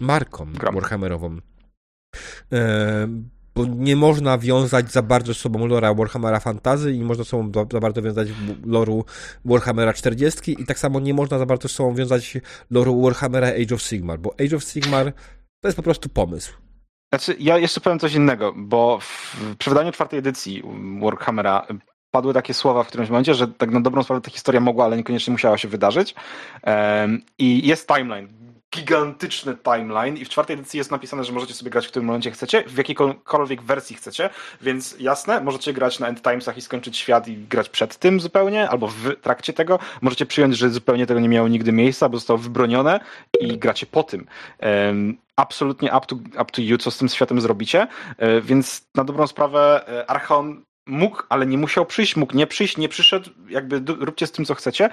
[0.00, 0.74] marką Gram.
[0.74, 1.38] Warhammerową.
[2.52, 3.08] E,
[3.54, 7.52] bo nie można wiązać za bardzo z sobą lora Warhammera Fantazy i nie można sobą
[7.72, 8.28] za bardzo wiązać
[8.66, 9.04] loru
[9.44, 12.38] Warhammera 40 i tak samo nie można za bardzo z sobą wiązać
[12.70, 15.12] loru Warhammera Age of Sigmar, bo Age of Sigmar
[15.60, 16.52] to jest po prostu pomysł.
[17.12, 20.62] Znaczy, ja jeszcze powiem coś innego, bo w, przy wydaniu czwartej edycji
[21.02, 21.66] Warhammera
[22.10, 24.96] padły takie słowa w którymś momencie, że tak na dobrą sprawę ta historia mogła, ale
[24.96, 26.14] niekoniecznie musiała się wydarzyć.
[26.66, 28.28] Um, I jest timeline
[28.74, 32.30] gigantyczny timeline i w czwartej edycji jest napisane, że możecie sobie grać w którym momencie
[32.30, 34.30] chcecie, w jakiejkolwiek wersji chcecie,
[34.62, 38.68] więc jasne, możecie grać na End Timesach i skończyć świat i grać przed tym zupełnie,
[38.68, 39.78] albo w trakcie tego.
[40.00, 43.00] Możecie przyjąć, że zupełnie tego nie miało nigdy miejsca, bo zostało wybronione
[43.40, 44.26] i gracie po tym.
[44.62, 47.86] Um, absolutnie up to, up to you, co z tym światem zrobicie,
[48.18, 52.76] e, więc na dobrą sprawę e, Archon mógł, ale nie musiał przyjść, mógł nie przyjść,
[52.76, 54.88] nie przyszedł, jakby róbcie z tym, co chcecie.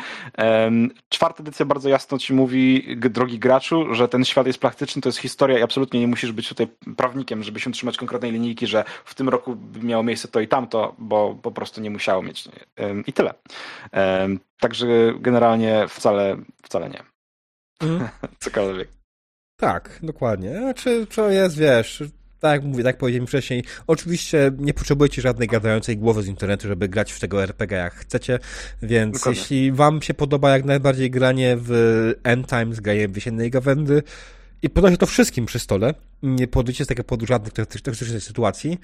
[1.10, 5.20] Czwarta edycja bardzo jasno ci mówi, drogi graczu, że ten świat jest praktyczny, to jest
[5.20, 6.68] historia i absolutnie nie musisz być tutaj
[6.98, 10.96] prawnikiem, żeby się utrzymać konkretnej linijki, że w tym roku miało miejsce to i tamto,
[10.98, 12.50] bo po prostu nie musiało mieć.
[13.08, 13.34] I tyle.
[14.60, 14.88] Także
[15.20, 17.04] generalnie wcale, wcale nie.
[17.82, 18.10] Mm.
[18.40, 18.90] Cokolwiek.
[19.58, 20.58] Tak, dokładnie.
[20.58, 22.04] Znaczy, to jest, wiesz,
[22.42, 26.90] tak jak mówię, tak powiedziałem wcześniej, oczywiście nie potrzebujecie żadnej gadającej głowy z internetu, żeby
[26.90, 28.40] grać w tego RPG jak chcecie,
[28.82, 29.42] więc Dokładnie.
[29.42, 31.72] jeśli wam się podoba jak najbardziej granie w
[32.24, 34.04] End Times, granie w Jesiennej Gawędy
[34.62, 38.78] i się to wszystkim przy stole, nie podejdziecie z tego powodu żadnych toksycznych sytuacji,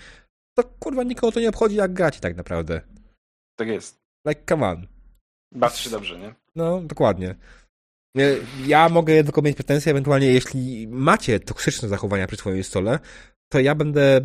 [0.57, 2.81] to kurwa nikogo to nie obchodzi jak gracie tak naprawdę.
[3.55, 3.99] Tak jest.
[4.27, 4.87] Like, come on.
[5.51, 6.35] Bawcie się dobrze, nie?
[6.55, 7.35] No, dokładnie.
[8.65, 12.99] Ja mogę tylko mieć pretensje, ewentualnie jeśli macie toksyczne zachowania przy swoim stole,
[13.49, 14.21] to ja będę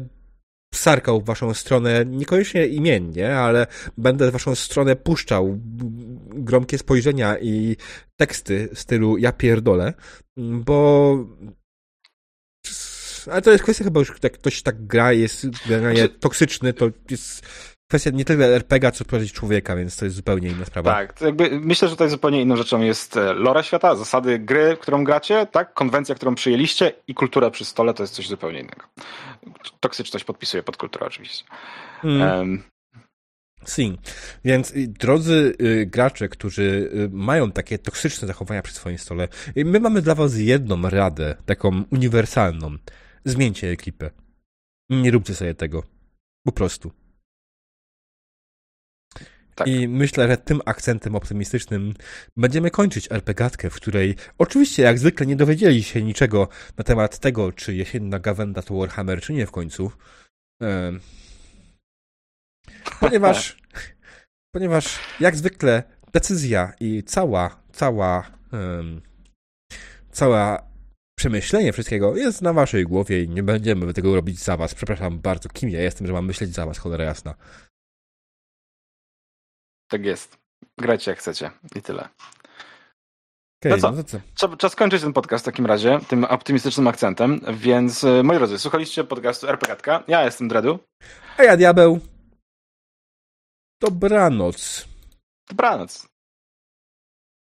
[0.73, 3.67] psarkał w waszą stronę, niekoniecznie imiennie, ale
[3.99, 5.59] będę w waszą stronę puszczał
[6.29, 7.77] gromkie spojrzenia i
[8.17, 9.95] teksty w stylu ja pierdolę,
[10.37, 11.17] bo
[13.31, 17.47] ale to jest kwestia chyba już, jak ktoś tak gra, jest generalnie toksyczny, to jest
[17.93, 20.93] kwestia nie tyle RPG, co prowadzić człowieka, więc to jest zupełnie inna sprawa.
[20.93, 25.05] Tak, jakby myślę, że tutaj zupełnie inną rzeczą jest e, lore świata, zasady gry, którą
[25.05, 28.87] gracie, tak, konwencja, którą przyjęliście i kultura przy stole to jest coś zupełnie innego.
[29.81, 31.45] Toksyczność podpisuje pod kulturę oczywiście.
[32.05, 32.39] Mm.
[32.39, 32.63] Um.
[33.67, 33.99] Sim.
[34.45, 39.65] Więc y, drodzy y, gracze, którzy y, mają takie toksyczne zachowania przy swoim stole, y,
[39.65, 42.77] my mamy dla was jedną radę, taką uniwersalną.
[43.25, 44.11] Zmieńcie ekipę.
[44.91, 45.83] Nie róbcie sobie tego.
[46.45, 47.02] Po prostu.
[49.55, 49.67] Tak.
[49.67, 51.95] I myślę, że tym akcentem optymistycznym
[52.37, 56.49] będziemy kończyć RPGatkę, w której oczywiście jak zwykle nie dowiedzieli się niczego
[56.79, 59.93] na temat tego, czy jesienna gawenda to Warhammer, czy nie w końcu.
[63.01, 63.57] Ponieważ,
[64.55, 65.83] ponieważ jak zwykle
[66.13, 69.01] decyzja i cała, cała, um,
[70.11, 70.73] cała
[71.19, 74.75] przemyślenie wszystkiego jest na waszej głowie i nie będziemy tego robić za was.
[74.75, 77.35] Przepraszam bardzo, kim ja jestem, że mam myśleć za was, cholera jasna.
[79.93, 80.39] Tak jest.
[80.79, 82.09] Grajcie jak chcecie i tyle.
[83.65, 84.19] Okay, no co?
[84.49, 88.59] No trzeba skończyć ten podcast w takim razie, tym optymistycznym akcentem, więc e, moi drodzy,
[88.59, 90.03] słuchaliście podcastu RPGatka.
[90.09, 90.79] Ja jestem Dredu.
[91.39, 92.01] A ja Diabeł.
[93.81, 94.89] Dobranoc.
[95.49, 96.12] Dobranoc.